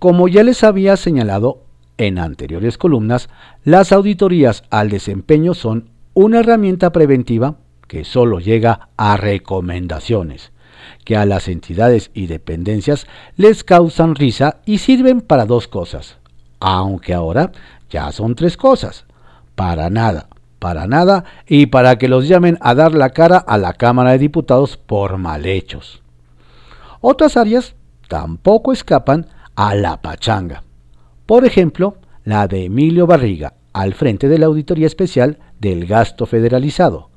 Como 0.05 0.27
ya 0.27 0.43
les 0.43 0.63
había 0.63 0.97
señalado 0.97 1.63
en 1.97 2.19
anteriores 2.19 2.77
columnas, 2.77 3.27
las 3.63 3.91
auditorías 3.91 4.63
al 4.69 4.91
desempeño 4.91 5.55
son 5.55 5.89
una 6.13 6.41
herramienta 6.41 6.91
preventiva 6.91 7.55
que 7.87 8.03
solo 8.03 8.39
llega 8.39 8.89
a 8.97 9.17
recomendaciones, 9.17 10.51
que 11.05 11.17
a 11.17 11.25
las 11.25 11.47
entidades 11.47 12.11
y 12.13 12.27
dependencias 12.27 13.07
les 13.35 13.63
causan 13.63 14.13
risa 14.13 14.57
y 14.63 14.77
sirven 14.77 15.21
para 15.21 15.47
dos 15.47 15.67
cosas, 15.67 16.17
aunque 16.59 17.15
ahora 17.15 17.51
ya 17.89 18.11
son 18.11 18.35
tres 18.35 18.57
cosas, 18.57 19.05
para 19.55 19.89
nada, 19.89 20.27
para 20.59 20.85
nada 20.85 21.23
y 21.47 21.65
para 21.65 21.97
que 21.97 22.09
los 22.09 22.27
llamen 22.27 22.59
a 22.61 22.75
dar 22.75 22.93
la 22.93 23.09
cara 23.09 23.39
a 23.39 23.57
la 23.57 23.73
Cámara 23.73 24.11
de 24.11 24.19
Diputados 24.19 24.77
por 24.77 25.17
mal 25.17 25.47
hechos. 25.47 26.03
Otras 27.01 27.37
áreas 27.37 27.73
tampoco 28.07 28.71
escapan 28.71 29.29
a 29.55 29.75
la 29.75 30.01
pachanga. 30.01 30.63
Por 31.25 31.45
ejemplo, 31.45 31.97
la 32.23 32.47
de 32.47 32.65
Emilio 32.65 33.07
Barriga, 33.07 33.53
al 33.73 33.93
frente 33.93 34.27
de 34.27 34.39
la 34.39 34.45
Auditoría 34.45 34.87
Especial 34.87 35.39
del 35.59 35.85
Gasto 35.85 36.25
Federalizado, 36.25 37.09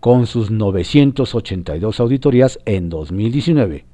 con 0.00 0.26
sus 0.26 0.50
982 0.50 2.00
auditorías 2.00 2.58
en 2.64 2.88
2019, 2.88 3.84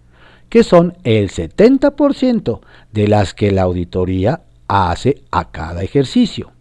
que 0.48 0.62
son 0.62 0.96
el 1.02 1.30
70% 1.30 2.60
de 2.92 3.08
las 3.08 3.34
que 3.34 3.50
la 3.50 3.62
auditoría 3.62 4.42
hace 4.68 5.22
a 5.30 5.50
cada 5.50 5.82
ejercicio. 5.82 6.52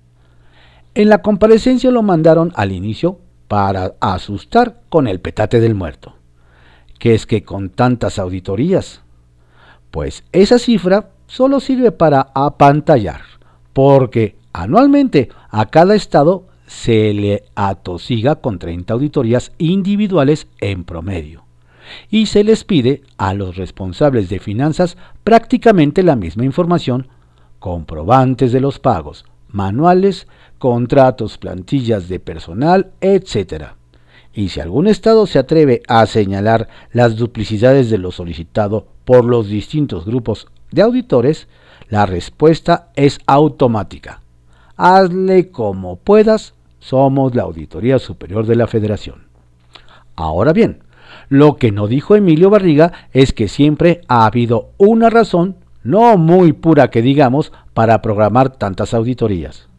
En 0.95 1.09
la 1.09 1.21
comparecencia 1.21 1.91
lo 1.91 2.01
mandaron 2.01 2.51
al 2.55 2.71
inicio 2.71 3.19
para 3.47 3.93
asustar 3.99 4.81
con 4.89 5.07
el 5.07 5.19
petate 5.19 5.59
del 5.59 5.75
muerto. 5.75 6.15
que 6.97 7.13
es 7.13 7.25
que 7.25 7.43
con 7.43 7.69
tantas 7.69 8.17
auditorías? 8.19 9.01
Pues 9.91 10.23
esa 10.31 10.57
cifra 10.57 11.09
solo 11.27 11.59
sirve 11.59 11.91
para 11.91 12.31
apantallar, 12.33 13.21
porque 13.73 14.35
anualmente 14.53 15.29
a 15.49 15.67
cada 15.67 15.95
estado 15.95 16.47
se 16.67 17.13
le 17.13 17.43
atosiga 17.55 18.35
con 18.35 18.59
30 18.59 18.93
auditorías 18.93 19.51
individuales 19.57 20.47
en 20.59 20.83
promedio. 20.83 21.43
Y 22.09 22.25
se 22.25 22.43
les 22.43 22.63
pide 22.63 23.03
a 23.17 23.33
los 23.33 23.57
responsables 23.57 24.29
de 24.29 24.39
finanzas 24.39 24.97
prácticamente 25.23 26.01
la 26.01 26.15
misma 26.15 26.45
información, 26.45 27.07
comprobantes 27.59 28.51
de 28.51 28.61
los 28.61 28.79
pagos, 28.79 29.25
manuales, 29.49 30.27
contratos, 30.57 31.37
plantillas 31.37 32.09
de 32.09 32.19
personal, 32.19 32.91
etc. 33.01 33.75
Y 34.33 34.49
si 34.49 34.59
algún 34.59 34.87
Estado 34.87 35.27
se 35.27 35.39
atreve 35.39 35.81
a 35.87 36.05
señalar 36.07 36.67
las 36.91 37.15
duplicidades 37.15 37.89
de 37.89 37.99
lo 37.99 38.11
solicitado 38.11 38.87
por 39.05 39.23
los 39.23 39.47
distintos 39.47 40.05
grupos 40.05 40.47
de 40.75 40.81
auditores, 40.81 41.47
la 41.89 42.05
respuesta 42.05 42.89
es 42.95 43.19
automática. 43.25 44.21
Hazle 44.75 45.49
como 45.49 45.95
puedas, 45.95 46.53
somos 46.79 47.33
la 47.33 47.43
Auditoría 47.43 47.97
Superior 47.97 48.45
de 48.45 48.57
la 48.57 48.67
Federación. 48.67 49.23
Ahora 50.17 50.51
bien, 50.51 50.83
lo 51.29 51.55
que 51.55 51.71
no 51.71 51.87
dijo 51.87 52.15
Emilio 52.15 52.49
Barriga 52.49 52.91
es 53.13 53.31
que 53.31 53.47
siempre 53.47 54.01
ha 54.09 54.25
habido 54.25 54.71
una 54.77 55.09
razón, 55.09 55.55
no 55.83 56.17
muy 56.17 56.51
pura 56.51 56.89
que 56.89 57.01
digamos, 57.01 57.53
para 57.73 58.01
programar 58.01 58.49
tantas 58.49 58.93
auditorías. 58.93 59.69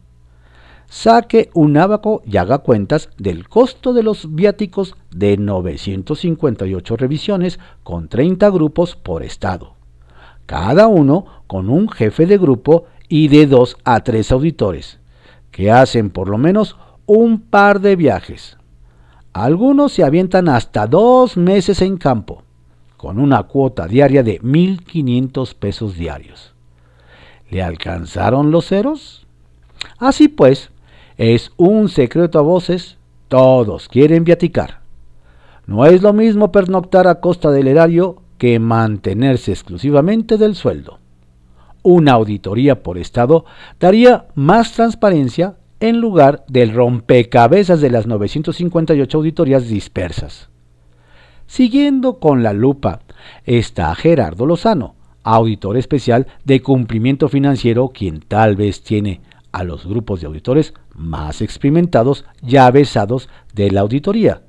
Saque 0.89 1.51
un 1.53 1.77
abaco 1.77 2.23
y 2.25 2.37
haga 2.37 2.59
cuentas 2.59 3.09
del 3.17 3.47
costo 3.49 3.93
de 3.93 4.01
los 4.03 4.33
viáticos 4.33 4.95
de 5.11 5.37
958 5.37 6.97
revisiones 6.97 7.59
con 7.83 8.07
30 8.07 8.49
grupos 8.49 8.95
por 8.95 9.21
estado 9.21 9.76
cada 10.47 10.87
uno 10.87 11.25
con 11.45 11.69
un 11.69 11.89
jefe 11.89 12.25
de 12.25 12.39
grupo 12.39 12.85
y 13.07 13.27
de 13.27 13.45
dos 13.45 13.77
a 13.83 13.99
tres 14.03 14.31
auditores, 14.31 14.99
que 15.51 15.71
hacen 15.71 16.09
por 16.09 16.29
lo 16.29 16.39
menos 16.39 16.77
un 17.05 17.39
par 17.39 17.79
de 17.79 17.95
viajes. 17.95 18.57
Algunos 19.33 19.91
se 19.93 20.03
avientan 20.03 20.49
hasta 20.49 20.87
dos 20.87 21.37
meses 21.37 21.81
en 21.83 21.97
campo, 21.97 22.41
con 22.95 23.19
una 23.19 23.43
cuota 23.43 23.87
diaria 23.87 24.23
de 24.23 24.41
1.500 24.41 25.53
pesos 25.53 25.95
diarios. 25.95 26.53
¿Le 27.49 27.61
alcanzaron 27.61 28.49
los 28.49 28.67
ceros? 28.67 29.27
Así 29.99 30.27
pues, 30.27 30.71
es 31.17 31.51
un 31.57 31.89
secreto 31.89 32.39
a 32.39 32.41
voces, 32.41 32.97
todos 33.27 33.87
quieren 33.87 34.23
viaticar. 34.23 34.79
No 35.65 35.85
es 35.85 36.01
lo 36.01 36.13
mismo 36.13 36.51
pernoctar 36.51 37.07
a 37.07 37.19
costa 37.19 37.51
del 37.51 37.67
erario 37.67 38.21
que 38.37 38.59
mantenerse 38.59 39.51
exclusivamente 39.51 40.37
del 40.37 40.55
sueldo. 40.55 40.99
Una 41.83 42.13
auditoría 42.13 42.83
por 42.83 42.97
Estado 42.97 43.45
daría 43.79 44.27
más 44.35 44.73
transparencia 44.73 45.57
en 45.79 45.99
lugar 46.01 46.43
del 46.47 46.73
rompecabezas 46.73 47.81
de 47.81 47.91
las 47.91 48.07
958 48.07 49.17
auditorías 49.17 49.67
dispersas. 49.67 50.49
Siguiendo 51.45 52.19
con 52.19 52.43
la 52.43 52.53
lupa 52.53 53.01
está 53.45 53.93
Gerardo 53.95 54.45
Lozano, 54.45 54.95
auditor 55.23 55.77
especial 55.77 56.27
de 56.43 56.61
cumplimiento 56.61 57.29
financiero, 57.29 57.89
quien 57.89 58.19
tal 58.19 58.55
vez 58.55 58.81
tiene 58.81 59.21
a 59.51 59.63
los 59.63 59.85
grupos 59.85 60.21
de 60.21 60.27
auditores 60.27 60.73
más 60.93 61.41
experimentados 61.41 62.25
y 62.45 62.57
avesados 62.57 63.29
de 63.53 63.71
la 63.71 63.81
auditoría, 63.81 64.41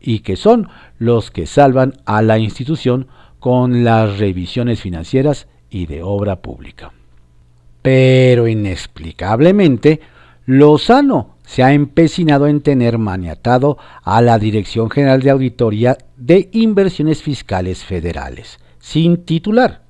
y 0.00 0.20
que 0.20 0.36
son 0.36 0.68
los 0.98 1.30
que 1.30 1.46
salvan 1.46 1.94
a 2.06 2.22
la 2.22 2.38
institución 2.38 3.08
con 3.48 3.82
las 3.82 4.18
revisiones 4.18 4.82
financieras 4.82 5.46
y 5.70 5.86
de 5.86 6.02
obra 6.02 6.42
pública. 6.42 6.92
Pero 7.80 8.46
inexplicablemente, 8.46 10.00
Lozano 10.44 11.36
se 11.46 11.62
ha 11.62 11.72
empecinado 11.72 12.46
en 12.46 12.60
tener 12.60 12.98
maniatado 12.98 13.78
a 14.02 14.20
la 14.20 14.38
Dirección 14.38 14.90
General 14.90 15.22
de 15.22 15.30
Auditoría 15.30 15.96
de 16.18 16.50
Inversiones 16.52 17.22
Fiscales 17.22 17.86
Federales, 17.86 18.58
sin 18.80 19.24
titular. 19.24 19.80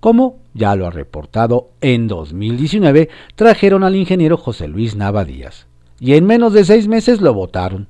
Como 0.00 0.38
ya 0.54 0.74
lo 0.74 0.86
ha 0.86 0.90
reportado 0.90 1.68
en 1.82 2.08
2019, 2.08 3.10
trajeron 3.34 3.84
al 3.84 3.96
ingeniero 3.96 4.38
José 4.38 4.66
Luis 4.66 4.96
Nava 4.96 5.26
Díaz 5.26 5.66
y 6.00 6.14
en 6.14 6.24
menos 6.24 6.54
de 6.54 6.64
seis 6.64 6.88
meses 6.88 7.20
lo 7.20 7.34
votaron. 7.34 7.88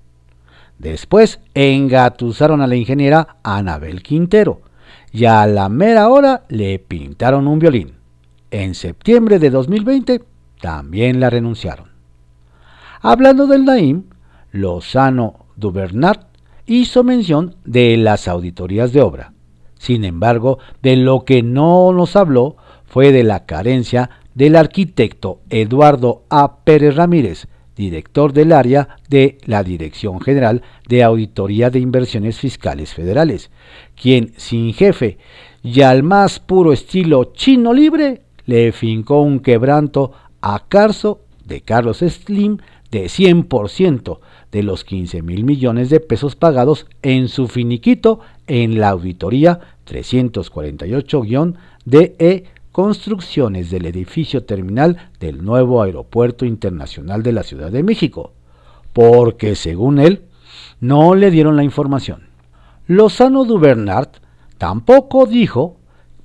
Después 0.81 1.38
engatusaron 1.55 2.61
a 2.62 2.67
la 2.67 2.75
ingeniera 2.75 3.37
Anabel 3.45 4.02
Quintero 4.02 4.62
y 5.12 5.25
a 5.25 5.47
la 5.47 5.69
mera 5.69 6.09
hora 6.09 6.45
le 6.49 6.79
pintaron 6.79 7.47
un 7.47 7.59
violín. 7.59 7.95
En 8.50 8.75
septiembre 8.75 9.38
de 9.38 9.50
2020 9.50 10.23
también 10.61 11.21
la 11.21 11.31
renunciaron. 11.31 11.88
Hablando 13.00 13.47
del 13.47 13.65
Naim, 13.65 14.05
Lozano 14.50 15.47
Dubernat 15.57 16.27
hizo 16.67 17.05
mención 17.05 17.57
de 17.65 17.97
las 17.97 18.29
auditorías 18.29 18.93
de 18.93 19.03
obra. 19.03 19.33
Sin 19.79 20.05
embargo, 20.05 20.59
de 20.83 20.97
lo 20.97 21.25
que 21.25 21.43
no 21.43 21.93
nos 21.93 22.17
habló 22.17 22.57
fue 22.85 23.12
de 23.12 23.23
la 23.23 23.47
carencia 23.47 24.11
del 24.35 24.57
arquitecto 24.57 25.41
Eduardo 25.50 26.25
A. 26.31 26.59
Pérez 26.65 26.97
Ramírez, 26.97 27.47
director 27.77 28.33
del 28.33 28.53
área 28.53 28.97
de 29.09 29.38
la 29.45 29.62
Dirección 29.62 30.21
General 30.21 30.62
de 30.88 31.05
Auditoría 31.05 31.71
de 31.71 31.79
Inversiones 31.79 32.38
Fiscales 32.38 32.93
Federales, 32.93 33.50
quien 34.00 34.33
sin 34.37 34.73
jefe 34.73 35.19
y 35.62 35.83
al 35.83 36.02
más 36.02 36.40
puro 36.40 36.73
estilo 36.73 37.33
chino 37.35 37.73
libre 37.73 38.23
le 38.47 38.73
fincó 38.73 39.21
un 39.21 39.38
quebranto 39.40 40.12
a 40.40 40.64
Carso 40.69 41.21
de 41.45 41.61
Carlos 41.61 41.99
Slim 41.99 42.59
de 42.90 43.05
100% 43.07 44.19
de 44.50 44.62
los 44.62 44.85
15 44.85 45.21
mil 45.23 45.45
millones 45.45 45.90
de 45.90 46.00
pesos 46.00 46.35
pagados 46.37 46.87
en 47.02 47.28
su 47.28 47.49
finiquito 47.49 48.21
en 48.47 48.81
la 48.81 48.88
auditoría 48.90 49.61
348-DE 49.87 52.45
Construcciones 52.73 53.71
del 53.71 53.87
edificio 53.87 54.45
terminal 54.45 55.11
del 55.19 55.43
nuevo 55.45 55.83
Aeropuerto 55.83 56.45
Internacional 56.45 57.23
de 57.25 57.33
la 57.33 57.43
Ciudad 57.43 57.73
de 57.73 57.83
México, 57.83 58.35
porque 58.93 59.57
según 59.57 59.99
él, 59.99 60.23
no 60.78 61.17
le 61.17 61.33
dieron 61.33 61.57
la 61.57 61.64
información. 61.64 62.28
Lozano 62.88 63.45
Dubernard 63.45 64.09
tampoco 64.57 65.26
dijo 65.26 65.76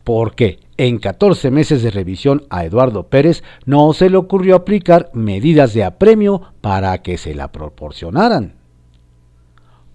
por 0.06 0.34
qué 0.34 0.60
en 0.78 0.98
14 0.98 1.52
meses 1.52 1.84
de 1.84 1.92
revisión 1.92 2.44
a 2.50 2.64
Eduardo 2.64 3.08
Pérez 3.08 3.44
no 3.66 3.92
se 3.92 4.10
le 4.10 4.16
ocurrió 4.16 4.56
aplicar 4.56 5.10
medidas 5.14 5.74
de 5.74 5.84
apremio 5.84 6.42
para 6.62 6.98
que 7.02 7.18
se 7.18 7.36
la 7.36 7.52
proporcionaran. 7.52 8.54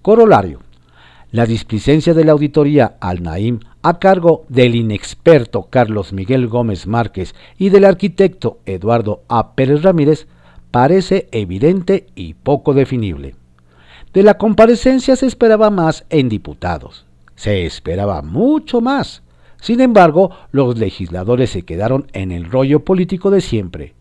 Corolario. 0.02 0.60
La 1.30 1.46
displicencia 1.46 2.12
de 2.12 2.24
la 2.24 2.32
auditoría 2.32 2.96
al 3.00 3.22
Naim 3.22 3.60
a 3.80 3.98
cargo 3.98 4.44
del 4.50 4.74
inexperto 4.74 5.68
Carlos 5.70 6.12
Miguel 6.12 6.48
Gómez 6.48 6.86
Márquez 6.86 7.34
y 7.56 7.70
del 7.70 7.86
arquitecto 7.86 8.58
Eduardo 8.66 9.22
A. 9.28 9.54
Pérez 9.54 9.80
Ramírez 9.80 10.26
parece 10.70 11.28
evidente 11.32 12.08
y 12.14 12.34
poco 12.34 12.74
definible. 12.74 13.36
De 14.12 14.22
la 14.22 14.38
comparecencia 14.38 15.16
se 15.16 15.26
esperaba 15.26 15.70
más 15.70 16.04
en 16.10 16.28
diputados. 16.28 17.06
Se 17.36 17.66
esperaba 17.66 18.22
mucho 18.22 18.80
más 18.80 19.22
sin 19.60 19.80
embargo, 19.80 20.30
los 20.52 20.78
legisladores 20.78 21.50
se 21.50 21.62
quedaron 21.62 22.06
en 22.12 22.30
el 22.30 22.50
rollo 22.50 22.84
político 22.84 23.30
de 23.30 23.40
siempre, 23.40 23.94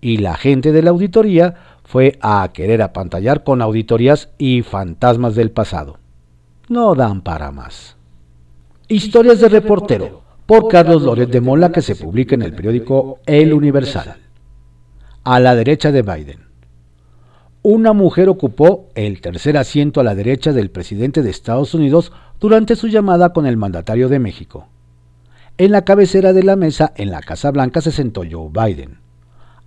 y 0.00 0.18
la 0.18 0.36
gente 0.36 0.70
de 0.70 0.82
la 0.82 0.90
auditoría 0.90 1.54
fue 1.84 2.18
a 2.20 2.48
querer 2.52 2.82
apantallar 2.82 3.42
con 3.42 3.62
auditorías 3.62 4.28
y 4.36 4.62
fantasmas 4.62 5.34
del 5.34 5.50
pasado. 5.50 5.98
No 6.68 6.94
dan 6.94 7.22
para 7.22 7.50
más. 7.50 7.96
Historias 8.88 9.40
de 9.40 9.48
reportero, 9.48 10.22
por 10.44 10.68
Carlos 10.68 11.02
Loret 11.02 11.30
de 11.30 11.40
Mola, 11.40 11.72
que 11.72 11.82
se 11.82 11.96
publica 11.96 12.34
en 12.34 12.42
el 12.42 12.54
periódico 12.54 13.18
El 13.24 13.54
Universal. 13.54 14.16
A 15.24 15.40
la 15.40 15.54
derecha 15.54 15.90
de 15.90 16.02
Biden. 16.02 16.47
Una 17.62 17.92
mujer 17.92 18.28
ocupó 18.28 18.86
el 18.94 19.20
tercer 19.20 19.56
asiento 19.56 20.00
a 20.00 20.04
la 20.04 20.14
derecha 20.14 20.52
del 20.52 20.70
presidente 20.70 21.22
de 21.22 21.30
Estados 21.30 21.74
Unidos 21.74 22.12
durante 22.38 22.76
su 22.76 22.86
llamada 22.86 23.32
con 23.32 23.46
el 23.46 23.56
mandatario 23.56 24.08
de 24.08 24.20
México. 24.20 24.68
En 25.58 25.72
la 25.72 25.84
cabecera 25.84 26.32
de 26.32 26.44
la 26.44 26.54
mesa 26.54 26.92
en 26.96 27.10
la 27.10 27.20
Casa 27.20 27.50
Blanca 27.50 27.80
se 27.80 27.90
sentó 27.90 28.22
Joe 28.30 28.48
Biden. 28.52 28.98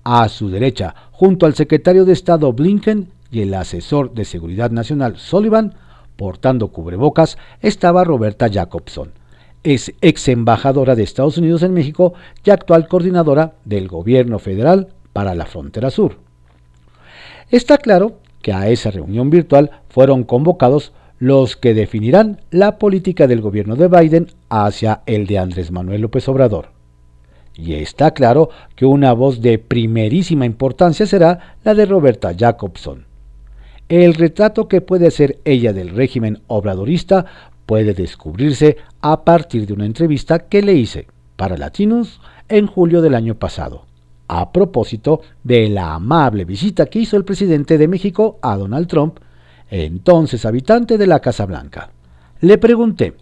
A 0.05 0.29
su 0.29 0.49
derecha, 0.49 0.95
junto 1.11 1.45
al 1.45 1.53
secretario 1.53 2.05
de 2.05 2.13
Estado 2.13 2.53
Blinken 2.53 3.09
y 3.29 3.41
el 3.41 3.53
asesor 3.53 4.13
de 4.13 4.23
Seguridad 4.23 4.71
Nacional 4.71 5.17
Sullivan, 5.17 5.73
portando 6.15 6.69
cubrebocas, 6.69 7.37
estaba 7.59 8.05
Roberta 8.05 8.49
Jacobson, 8.49 9.11
es 9.63 9.93
ex 9.99 10.29
embajadora 10.29 10.95
de 10.95 11.03
Estados 11.03 11.37
Unidos 11.37 11.61
en 11.61 11.73
México 11.73 12.13
y 12.45 12.51
actual 12.51 12.87
coordinadora 12.87 13.55
del 13.65 13.89
gobierno 13.89 14.39
federal 14.39 14.87
para 15.11 15.35
la 15.35 15.45
frontera 15.45 15.91
sur. 15.91 16.30
Está 17.51 17.77
claro 17.77 18.19
que 18.41 18.53
a 18.53 18.69
esa 18.69 18.91
reunión 18.91 19.29
virtual 19.29 19.71
fueron 19.89 20.23
convocados 20.23 20.93
los 21.19 21.57
que 21.57 21.73
definirán 21.73 22.39
la 22.49 22.77
política 22.77 23.27
del 23.27 23.41
gobierno 23.41 23.75
de 23.75 23.89
Biden 23.89 24.27
hacia 24.47 25.01
el 25.05 25.27
de 25.27 25.37
Andrés 25.37 25.69
Manuel 25.69 26.01
López 26.01 26.29
Obrador. 26.29 26.69
Y 27.53 27.73
está 27.73 28.11
claro 28.11 28.49
que 28.75 28.85
una 28.85 29.11
voz 29.11 29.41
de 29.41 29.59
primerísima 29.59 30.45
importancia 30.45 31.05
será 31.05 31.57
la 31.65 31.75
de 31.75 31.85
Roberta 31.85 32.33
Jacobson. 32.35 33.05
El 33.89 34.13
retrato 34.13 34.69
que 34.69 34.79
puede 34.79 35.07
hacer 35.07 35.39
ella 35.43 35.73
del 35.73 35.89
régimen 35.89 36.39
obradorista 36.47 37.25
puede 37.65 37.93
descubrirse 37.93 38.77
a 39.01 39.25
partir 39.25 39.67
de 39.67 39.73
una 39.73 39.85
entrevista 39.85 40.39
que 40.39 40.61
le 40.61 40.73
hice 40.73 41.07
para 41.35 41.57
Latinos 41.57 42.21
en 42.47 42.67
julio 42.67 43.01
del 43.01 43.13
año 43.13 43.35
pasado, 43.35 43.85
a 44.33 44.53
propósito 44.53 45.19
de 45.43 45.67
la 45.67 45.95
amable 45.95 46.45
visita 46.45 46.85
que 46.85 46.99
hizo 46.99 47.17
el 47.17 47.25
presidente 47.25 47.77
de 47.77 47.89
México 47.89 48.39
a 48.41 48.55
Donald 48.55 48.87
Trump 48.87 49.19
entonces 49.69 50.45
habitante 50.45 50.97
de 50.97 51.05
la 51.05 51.19
Casa 51.19 51.45
Blanca. 51.45 51.91
Le 52.39 52.57
pregunté 52.57 53.15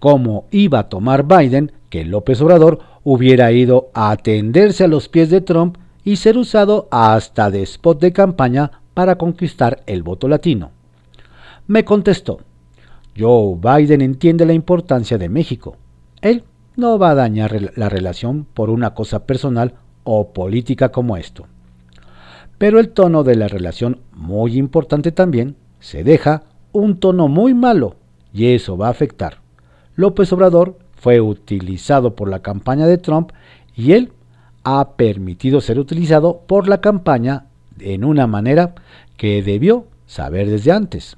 cómo 0.00 0.46
iba 0.50 0.80
a 0.80 0.88
tomar 0.88 1.24
Biden 1.24 1.70
que 1.88 2.04
López 2.04 2.40
Obrador 2.40 2.80
hubiera 3.04 3.52
ido 3.52 3.90
a 3.94 4.10
atenderse 4.10 4.82
a 4.82 4.88
los 4.88 5.08
pies 5.08 5.30
de 5.30 5.40
Trump 5.40 5.78
y 6.02 6.16
ser 6.16 6.36
usado 6.36 6.88
hasta 6.90 7.48
de 7.48 7.62
spot 7.62 8.00
de 8.00 8.12
campaña 8.12 8.80
para 8.92 9.18
conquistar 9.18 9.84
el 9.86 10.02
voto 10.02 10.26
latino. 10.26 10.72
Me 11.68 11.84
contestó, 11.84 12.40
Joe 13.16 13.56
Biden 13.56 14.00
entiende 14.00 14.44
la 14.44 14.52
importancia 14.52 15.16
de 15.16 15.28
México. 15.28 15.76
Él 16.22 16.42
no 16.74 16.98
va 16.98 17.10
a 17.10 17.14
dañar 17.14 17.72
la 17.76 17.88
relación 17.88 18.48
por 18.52 18.68
una 18.68 18.94
cosa 18.94 19.26
personal 19.26 19.74
o 20.06 20.32
política 20.32 20.90
como 20.90 21.18
esto. 21.18 21.46
Pero 22.56 22.78
el 22.78 22.88
tono 22.90 23.24
de 23.24 23.34
la 23.34 23.48
relación, 23.48 24.00
muy 24.12 24.56
importante 24.56 25.12
también, 25.12 25.56
se 25.80 26.04
deja 26.04 26.44
un 26.72 26.98
tono 26.98 27.28
muy 27.28 27.52
malo 27.52 27.96
y 28.32 28.54
eso 28.54 28.78
va 28.78 28.86
a 28.86 28.90
afectar. 28.90 29.38
López 29.94 30.32
Obrador 30.32 30.78
fue 30.94 31.20
utilizado 31.20 32.14
por 32.14 32.28
la 32.28 32.40
campaña 32.40 32.86
de 32.86 32.98
Trump 32.98 33.32
y 33.74 33.92
él 33.92 34.12
ha 34.64 34.92
permitido 34.96 35.60
ser 35.60 35.78
utilizado 35.78 36.42
por 36.46 36.68
la 36.68 36.80
campaña 36.80 37.46
en 37.78 38.04
una 38.04 38.26
manera 38.26 38.74
que 39.16 39.42
debió 39.42 39.86
saber 40.06 40.48
desde 40.48 40.72
antes. 40.72 41.16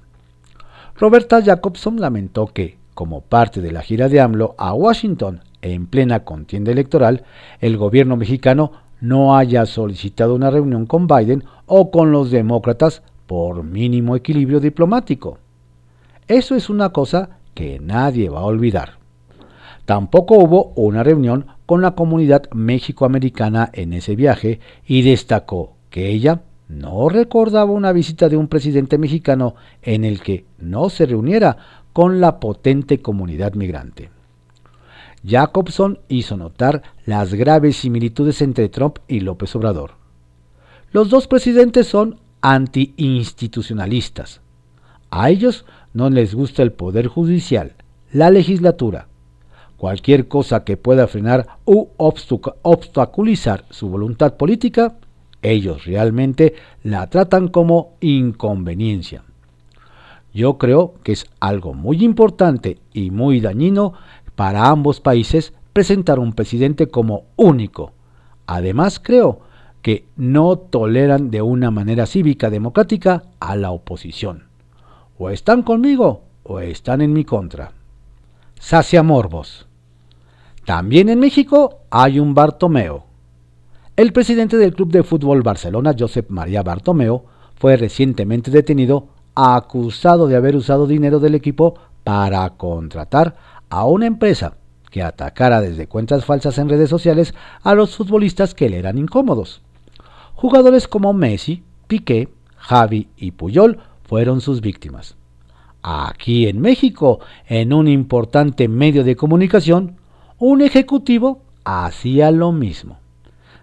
Roberta 0.96 1.42
Jacobson 1.42 2.00
lamentó 2.00 2.46
que, 2.46 2.78
como 2.94 3.20
parte 3.20 3.60
de 3.60 3.70
la 3.70 3.82
gira 3.82 4.08
de 4.08 4.20
AMLO 4.20 4.54
a 4.58 4.74
Washington 4.74 5.40
en 5.62 5.86
plena 5.86 6.24
contienda 6.24 6.72
electoral, 6.72 7.24
el 7.60 7.76
gobierno 7.76 8.16
mexicano 8.16 8.72
no 9.00 9.36
haya 9.36 9.66
solicitado 9.66 10.34
una 10.34 10.50
reunión 10.50 10.86
con 10.86 11.06
Biden 11.06 11.44
o 11.66 11.90
con 11.90 12.12
los 12.12 12.30
demócratas 12.30 13.02
por 13.26 13.62
mínimo 13.62 14.16
equilibrio 14.16 14.60
diplomático. 14.60 15.38
Eso 16.26 16.54
es 16.54 16.68
una 16.68 16.90
cosa 16.90 17.38
que 17.54 17.78
nadie 17.78 18.28
va 18.28 18.40
a 18.40 18.44
olvidar. 18.44 18.98
Tampoco 19.84 20.36
hubo 20.36 20.72
una 20.76 21.02
reunión 21.02 21.46
con 21.64 21.80
la 21.80 21.92
comunidad 21.92 22.42
mexicoamericana 22.52 23.70
en 23.72 23.92
ese 23.92 24.16
viaje 24.16 24.60
y 24.86 25.02
destacó 25.02 25.76
que 25.90 26.08
ella 26.08 26.42
no 26.68 27.08
recordaba 27.08 27.72
una 27.72 27.92
visita 27.92 28.28
de 28.28 28.36
un 28.36 28.48
presidente 28.48 28.98
mexicano 28.98 29.54
en 29.82 30.04
el 30.04 30.20
que 30.20 30.44
no 30.58 30.90
se 30.90 31.06
reuniera 31.06 31.56
con 31.94 32.20
la 32.20 32.38
potente 32.38 33.00
comunidad 33.00 33.54
migrante. 33.54 34.10
Jacobson 35.28 35.98
hizo 36.08 36.38
notar 36.38 36.82
las 37.04 37.34
graves 37.34 37.76
similitudes 37.76 38.40
entre 38.40 38.70
Trump 38.70 38.98
y 39.06 39.20
López 39.20 39.54
Obrador. 39.54 39.90
Los 40.90 41.10
dos 41.10 41.26
presidentes 41.26 41.86
son 41.86 42.18
anti-institucionalistas. 42.40 44.40
A 45.10 45.28
ellos 45.28 45.66
no 45.92 46.08
les 46.08 46.34
gusta 46.34 46.62
el 46.62 46.72
poder 46.72 47.08
judicial, 47.08 47.74
la 48.10 48.30
legislatura, 48.30 49.08
cualquier 49.76 50.28
cosa 50.28 50.64
que 50.64 50.78
pueda 50.78 51.06
frenar 51.06 51.58
u 51.66 51.88
obstaculizar 51.96 53.66
su 53.70 53.88
voluntad 53.88 54.36
política, 54.36 54.96
Ellos 55.40 55.84
realmente 55.84 56.54
la 56.82 57.08
tratan 57.08 57.46
como 57.46 57.92
inconveniencia. 58.00 59.22
Yo 60.34 60.58
creo 60.58 60.94
que 61.04 61.12
es 61.12 61.26
algo 61.38 61.74
muy 61.74 62.04
importante 62.04 62.80
y 62.92 63.12
muy 63.12 63.40
dañino 63.40 63.92
para 64.38 64.68
ambos 64.68 65.00
países 65.00 65.52
presentar 65.72 66.20
un 66.20 66.32
presidente 66.32 66.86
como 66.86 67.24
único. 67.34 67.90
Además, 68.46 69.00
creo 69.00 69.40
que 69.82 70.06
no 70.14 70.56
toleran 70.56 71.32
de 71.32 71.42
una 71.42 71.72
manera 71.72 72.06
cívica 72.06 72.48
democrática 72.48 73.24
a 73.40 73.56
la 73.56 73.72
oposición. 73.72 74.44
O 75.18 75.30
están 75.30 75.64
conmigo 75.64 76.22
o 76.44 76.60
están 76.60 77.00
en 77.00 77.12
mi 77.12 77.24
contra. 77.24 77.72
Sacia 78.60 79.02
Morbos. 79.02 79.66
También 80.64 81.08
en 81.08 81.18
México 81.18 81.80
hay 81.90 82.20
un 82.20 82.32
Bartomeo. 82.32 83.06
El 83.96 84.12
presidente 84.12 84.56
del 84.56 84.72
Club 84.72 84.92
de 84.92 85.02
Fútbol 85.02 85.42
Barcelona, 85.42 85.96
Josep 85.98 86.30
María 86.30 86.62
Bartomeo, 86.62 87.24
fue 87.56 87.76
recientemente 87.76 88.52
detenido 88.52 89.08
acusado 89.34 90.28
de 90.28 90.36
haber 90.36 90.54
usado 90.54 90.86
dinero 90.86 91.18
del 91.18 91.34
equipo 91.34 91.74
para 92.04 92.48
contratar 92.50 93.34
a 93.70 93.84
una 93.86 94.06
empresa 94.06 94.54
que 94.90 95.02
atacara 95.02 95.60
desde 95.60 95.86
cuentas 95.86 96.24
falsas 96.24 96.58
en 96.58 96.68
redes 96.68 96.88
sociales 96.88 97.34
a 97.62 97.74
los 97.74 97.96
futbolistas 97.96 98.54
que 98.54 98.68
le 98.68 98.78
eran 98.78 98.98
incómodos. 98.98 99.60
Jugadores 100.34 100.88
como 100.88 101.12
Messi, 101.12 101.62
Piqué, 101.86 102.28
Javi 102.56 103.08
y 103.16 103.32
Puyol 103.32 103.78
fueron 104.04 104.40
sus 104.40 104.60
víctimas. 104.60 105.16
Aquí 105.82 106.48
en 106.48 106.60
México, 106.60 107.20
en 107.46 107.72
un 107.72 107.88
importante 107.88 108.68
medio 108.68 109.04
de 109.04 109.16
comunicación, 109.16 109.96
un 110.38 110.62
ejecutivo 110.62 111.42
hacía 111.64 112.30
lo 112.30 112.52
mismo. 112.52 112.98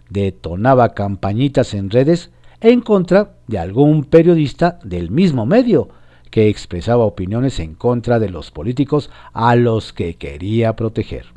Detonaba 0.09 0.93
campañitas 0.93 1.73
en 1.73 1.89
redes 1.89 2.31
en 2.61 2.81
contra 2.81 3.35
de 3.47 3.59
algún 3.59 4.05
periodista 4.05 4.79
del 4.83 5.11
mismo 5.11 5.45
medio 5.45 5.89
que 6.35 6.49
expresaba 6.49 7.05
opiniones 7.05 7.61
en 7.61 7.75
contra 7.75 8.19
de 8.19 8.27
los 8.27 8.51
políticos 8.51 9.09
a 9.31 9.55
los 9.55 9.93
que 9.93 10.15
quería 10.15 10.75
proteger. 10.75 11.27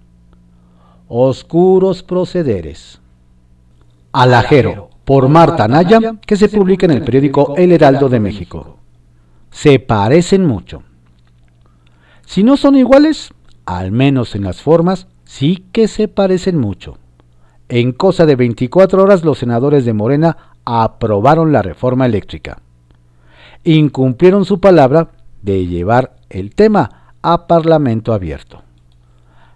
Oscuros 1.07 2.03
procederes. 2.03 3.01
Alajero, 4.11 4.91
por 5.05 5.29
Marta 5.29 5.69
Naya, 5.69 6.17
que 6.27 6.35
se 6.35 6.49
publica 6.49 6.87
en 6.87 6.91
el 6.91 7.05
periódico 7.05 7.55
El 7.57 7.71
Heraldo 7.71 8.09
de 8.09 8.19
México. 8.19 8.79
Se 9.53 9.79
parecen 9.79 10.45
mucho. 10.45 10.83
Si 12.27 12.43
no 12.43 12.57
son 12.57 12.75
iguales, 12.75 13.33
al 13.67 13.93
menos 13.93 14.35
en 14.35 14.43
las 14.43 14.63
formas, 14.63 15.07
sí 15.23 15.65
que 15.71 15.87
se 15.87 16.09
parecen 16.09 16.59
mucho. 16.59 16.99
En 17.69 17.93
cosa 17.93 18.27
de 18.27 18.35
24 18.35 19.01
horas 19.01 19.23
los 19.23 19.39
senadores 19.39 19.85
de 19.85 19.93
Morena 19.93 20.57
aprobaron 20.65 21.53
la 21.53 21.63
reforma 21.63 22.05
eléctrica 22.05 22.63
incumplieron 23.75 24.45
su 24.45 24.61
palabra 24.61 25.11
de 25.43 25.67
llevar 25.67 26.17
el 26.31 26.55
tema 26.55 27.13
a 27.23 27.47
Parlamento 27.47 28.13
abierto. 28.13 28.63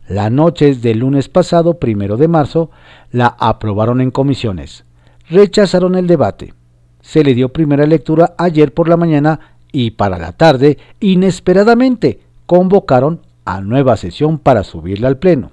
La 0.09 0.29
noche 0.29 0.75
del 0.75 0.99
lunes 0.99 1.29
pasado, 1.29 1.79
primero 1.79 2.17
de 2.17 2.29
marzo, 2.29 2.71
la 3.11 3.37
aprobaron 3.39 4.01
en 4.01 4.11
comisiones. 4.11 4.85
Rechazaron 5.29 5.95
el 5.95 6.07
debate. 6.07 6.53
Se 7.01 7.25
le 7.25 7.35
dio 7.35 7.51
primera 7.51 7.87
lectura 7.87 8.35
ayer 8.37 8.75
por 8.75 8.89
la 8.89 8.97
mañana 8.97 9.41
y 9.73 9.93
para 9.93 10.19
la 10.19 10.33
tarde, 10.33 10.77
inesperadamente, 11.01 12.21
convocaron 12.47 13.23
a 13.45 13.61
nueva 13.61 13.97
sesión 13.97 14.39
para 14.39 14.65
subirla 14.65 15.09
al 15.09 15.17
Pleno. 15.17 15.53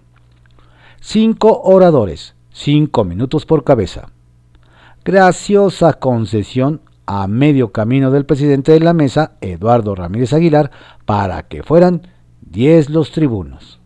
Cinco 1.00 1.62
oradores, 1.64 2.36
cinco 2.52 3.06
minutos 3.06 3.46
por 3.46 3.64
cabeza. 3.64 4.10
Graciosa 5.06 5.94
concesión 5.94 6.82
a 7.12 7.26
medio 7.28 7.72
camino 7.72 8.12
del 8.12 8.28
presidente 8.28 8.72
de 8.72 8.82
la 8.82 8.94
mesa, 8.94 9.32
Eduardo 9.42 9.96
Ramírez 9.96 10.32
Aguilar, 10.32 10.70
para 11.06 11.42
que 11.48 11.64
fueran 11.64 12.04
10 12.42 12.92
los 12.92 13.12
tribunos. 13.12 13.80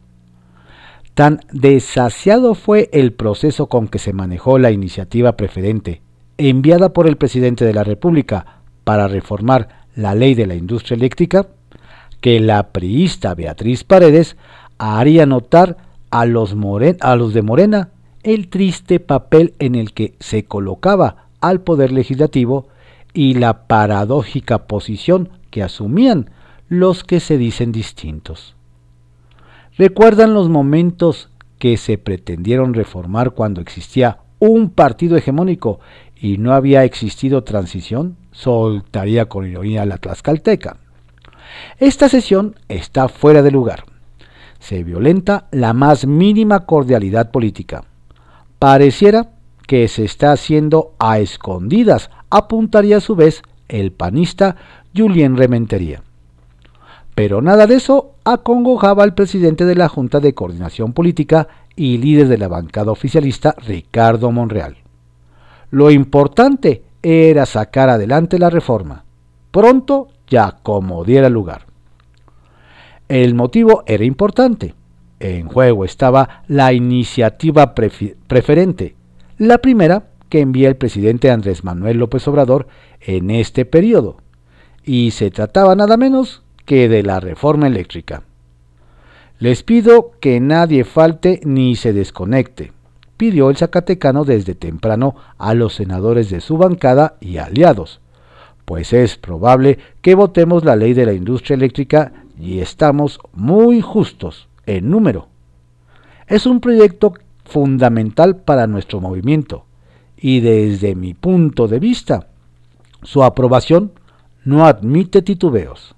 Tan 1.13 1.39
desasiado 1.53 2.53
fue 2.53 2.89
el 2.91 3.13
proceso 3.13 3.67
con 3.67 3.87
que 3.87 3.97
se 3.97 4.11
manejó 4.11 4.59
la 4.59 4.71
iniciativa 4.71 5.37
preferente, 5.37 6.01
enviada 6.37 6.91
por 6.91 7.07
el 7.07 7.15
presidente 7.15 7.63
de 7.63 7.73
la 7.73 7.85
República 7.85 8.57
para 8.83 9.07
reformar 9.07 9.69
la 9.95 10.15
ley 10.15 10.35
de 10.35 10.45
la 10.45 10.55
industria 10.55 10.97
eléctrica, 10.97 11.47
que 12.19 12.41
la 12.41 12.73
priista 12.73 13.35
Beatriz 13.35 13.85
Paredes 13.85 14.35
haría 14.77 15.25
notar 15.25 15.77
a 16.11 16.25
los, 16.25 16.57
a 16.99 17.15
los 17.15 17.33
de 17.33 17.41
Morena 17.41 17.89
el 18.23 18.49
triste 18.49 18.99
papel 18.99 19.53
en 19.59 19.75
el 19.75 19.93
que 19.93 20.13
se 20.19 20.43
colocaba 20.43 21.29
al 21.39 21.61
Poder 21.61 21.93
Legislativo 21.93 22.67
y 23.13 23.35
la 23.35 23.67
paradójica 23.67 24.67
posición 24.67 25.29
que 25.51 25.63
asumían 25.63 26.31
los 26.67 27.03
que 27.03 27.19
se 27.19 27.37
dicen 27.37 27.71
distintos. 27.71 28.55
¿Recuerdan 29.77 30.33
los 30.33 30.49
momentos 30.49 31.29
que 31.59 31.77
se 31.77 31.97
pretendieron 31.97 32.73
reformar 32.73 33.31
cuando 33.31 33.61
existía 33.61 34.19
un 34.39 34.69
partido 34.69 35.15
hegemónico 35.17 35.79
y 36.15 36.37
no 36.37 36.53
había 36.53 36.83
existido 36.83 37.43
transición? 37.43 38.17
Soltaría 38.31 39.25
con 39.25 39.47
ironía 39.47 39.85
la 39.85 39.97
tlaxcalteca. 39.97 40.77
Esta 41.77 42.09
sesión 42.09 42.55
está 42.67 43.07
fuera 43.07 43.41
de 43.41 43.51
lugar. 43.51 43.85
Se 44.59 44.83
violenta 44.83 45.47
la 45.51 45.73
más 45.73 46.05
mínima 46.07 46.65
cordialidad 46.65 47.31
política. 47.31 47.83
Pareciera 48.59 49.29
que 49.67 49.87
se 49.87 50.03
está 50.05 50.31
haciendo 50.31 50.93
a 50.99 51.19
escondidas 51.19 52.09
apuntaría 52.33 52.97
a 52.97 53.01
su 53.01 53.15
vez 53.15 53.43
el 53.67 53.91
panista 53.91 54.55
Julien 54.95 55.37
Rementería. 55.37 56.01
Pero 57.13 57.43
nada 57.43 57.67
de 57.67 57.75
eso 57.75 58.15
acongojaba 58.23 59.03
al 59.03 59.13
presidente 59.13 59.65
de 59.65 59.75
la 59.75 59.87
Junta 59.87 60.19
de 60.19 60.33
Coordinación 60.33 60.93
Política 60.93 61.47
y 61.75 61.99
líder 61.99 62.27
de 62.27 62.39
la 62.39 62.47
bancada 62.47 62.91
oficialista 62.91 63.55
Ricardo 63.67 64.31
Monreal. 64.31 64.77
Lo 65.69 65.91
importante 65.91 66.83
era 67.03 67.45
sacar 67.45 67.89
adelante 67.89 68.39
la 68.39 68.49
reforma, 68.49 69.05
pronto 69.51 70.07
ya 70.27 70.57
como 70.63 71.03
diera 71.03 71.29
lugar. 71.29 71.67
El 73.09 73.35
motivo 73.35 73.83
era 73.85 74.05
importante. 74.05 74.73
En 75.19 75.47
juego 75.47 75.85
estaba 75.85 76.43
la 76.47 76.73
iniciativa 76.73 77.75
preferente, 77.75 78.95
la 79.37 79.59
primera 79.59 80.03
que 80.33 80.39
envía 80.39 80.67
el 80.67 80.77
presidente 80.77 81.29
Andrés 81.29 81.63
Manuel 81.63 81.97
López 81.97 82.27
Obrador 82.27 82.65
en 82.99 83.29
este 83.29 83.65
periodo, 83.65 84.17
y 84.83 85.11
se 85.11 85.29
trataba 85.29 85.75
nada 85.75 85.95
menos 85.95 86.41
que 86.65 86.89
de 86.89 87.03
la 87.03 87.19
reforma 87.19 87.67
eléctrica. 87.67 88.23
Les 89.37 89.61
pido 89.61 90.13
que 90.19 90.39
nadie 90.39 90.85
falte 90.85 91.39
ni 91.43 91.75
se 91.75 91.93
desconecte, 91.93 92.71
pidió 93.15 93.51
el 93.51 93.57
Zacatecano 93.57 94.25
desde 94.25 94.55
temprano 94.55 95.15
a 95.37 95.53
los 95.53 95.75
senadores 95.75 96.31
de 96.31 96.41
su 96.41 96.57
bancada 96.57 97.15
y 97.21 97.37
aliados, 97.37 98.01
pues 98.65 98.91
es 98.91 99.17
probable 99.17 99.77
que 100.01 100.15
votemos 100.15 100.65
la 100.65 100.75
ley 100.75 100.95
de 100.95 101.05
la 101.05 101.13
industria 101.13 101.53
eléctrica 101.53 102.11
y 102.39 102.57
estamos 102.57 103.19
muy 103.33 103.81
justos 103.81 104.49
en 104.65 104.89
número. 104.89 105.27
Es 106.25 106.47
un 106.47 106.59
proyecto 106.59 107.13
fundamental 107.45 108.37
para 108.37 108.65
nuestro 108.65 108.99
movimiento, 108.99 109.67
y 110.23 110.39
desde 110.39 110.95
mi 110.95 111.13
punto 111.13 111.67
de 111.67 111.79
vista, 111.79 112.27
su 113.01 113.25
aprobación 113.25 113.91
no 114.45 114.65
admite 114.65 115.21
titubeos. 115.21 115.95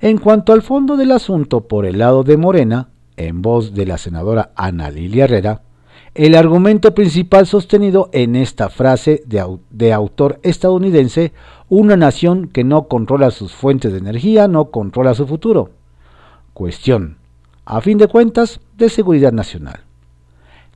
En 0.00 0.18
cuanto 0.18 0.52
al 0.52 0.62
fondo 0.62 0.96
del 0.96 1.12
asunto 1.12 1.68
por 1.68 1.86
el 1.86 1.98
lado 1.98 2.24
de 2.24 2.36
Morena, 2.36 2.88
en 3.16 3.40
voz 3.40 3.72
de 3.72 3.86
la 3.86 3.98
senadora 3.98 4.50
Ana 4.56 4.90
Lilia 4.90 5.24
Herrera, 5.24 5.62
el 6.16 6.34
argumento 6.34 6.92
principal 6.92 7.46
sostenido 7.46 8.10
en 8.12 8.34
esta 8.34 8.68
frase 8.68 9.22
de, 9.26 9.92
autor 9.92 10.40
estadounidense, 10.42 11.32
una 11.68 11.96
nación 11.96 12.48
que 12.48 12.64
no 12.64 12.88
controla 12.88 13.30
sus 13.30 13.52
fuentes 13.52 13.92
de 13.92 13.98
energía 13.98 14.48
no 14.48 14.72
controla 14.72 15.14
su 15.14 15.24
futuro. 15.24 15.70
Cuestión, 16.52 17.18
a 17.64 17.80
fin 17.80 17.96
de 17.96 18.08
cuentas, 18.08 18.58
de 18.76 18.88
seguridad 18.88 19.30
nacional. 19.32 19.82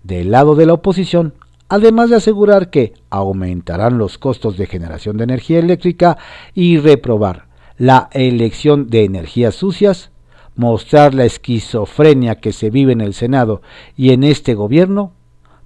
Del 0.05 0.31
lado 0.31 0.55
de 0.55 0.67
la 0.67 0.75
oposición, 0.75 1.35
además 1.73 2.11
de 2.11 2.17
asegurar 2.17 2.69
que 2.69 2.93
aumentarán 3.09 3.97
los 3.97 4.19
costos 4.19 4.59
de 4.59 4.67
generación 4.67 5.17
de 5.17 5.25
energía 5.25 5.59
eléctrica 5.59 6.19
y 6.53 6.77
reprobar 6.77 7.47
la 7.79 8.11
elección 8.13 8.89
de 8.89 9.05
energías 9.05 9.55
sucias, 9.55 10.11
mostrar 10.55 11.15
la 11.15 11.25
esquizofrenia 11.25 12.35
que 12.41 12.53
se 12.53 12.69
vive 12.69 12.93
en 12.93 13.01
el 13.01 13.15
Senado 13.15 13.63
y 13.97 14.11
en 14.11 14.23
este 14.23 14.53
gobierno, 14.53 15.15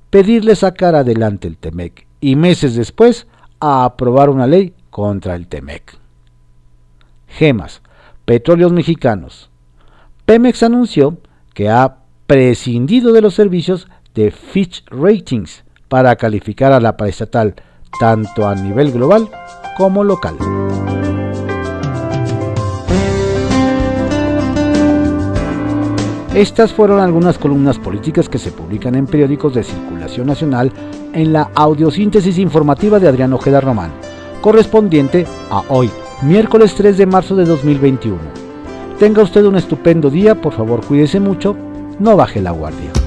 pedirle 0.09 0.55
sacar 0.55 0.95
adelante 0.95 1.49
el 1.49 1.59
TEMEC 1.59 2.07
y 2.21 2.37
meses 2.37 2.77
después 2.77 3.27
a 3.59 3.85
aprobar 3.85 4.31
una 4.31 4.47
ley 4.47 4.75
contra 4.91 5.35
el 5.35 5.49
TEMEC. 5.49 5.99
Gemas, 7.27 7.83
Petróleos 8.25 8.71
Mexicanos. 8.71 9.51
Pemex 10.25 10.63
anunció 10.63 11.19
que 11.53 11.69
ha 11.69 11.97
prescindido 12.29 13.13
de 13.13 13.23
los 13.23 13.35
servicios 13.35 13.89
de 14.15 14.31
Fitch 14.31 14.85
Ratings 14.89 15.66
para 15.89 16.17
calificar 16.17 16.73
a 16.73 16.81
la 16.81 16.97
paraestatal 16.97 17.55
tanto 17.99 18.47
a 18.47 18.55
nivel 18.55 18.93
global 18.93 19.29
como 19.77 20.05
local. 20.05 20.37
Estas 26.35 26.75
fueron 26.75 27.01
algunas 27.01 27.39
columnas 27.39 27.79
políticas 27.79 28.29
que 28.29 28.37
se 28.37 28.53
publican 28.53 28.95
en 28.95 29.07
periódicos 29.07 29.55
de 29.55 29.65
circulación 29.65 30.27
nacional 30.27 30.71
en 31.15 31.33
la 31.33 31.51
audiosíntesis 31.55 32.37
informativa 32.37 32.99
de 32.99 33.09
Adrián 33.09 33.33
Ojeda 33.33 33.63
Román, 33.63 33.91
correspondiente 34.43 35.27
a 35.51 35.63
hoy, 35.71 35.91
miércoles 36.21 36.75
3 36.75 36.99
de 36.99 37.07
marzo 37.07 37.37
de 37.37 37.47
2021. 37.47 38.19
Tenga 38.99 39.23
usted 39.23 39.47
un 39.47 39.57
estupendo 39.57 40.11
día, 40.11 40.35
por 40.35 40.53
favor 40.53 40.85
cuídese 40.85 41.21
mucho, 41.21 41.57
no 41.99 42.17
baje 42.17 42.43
la 42.43 42.51
guardia. 42.51 43.06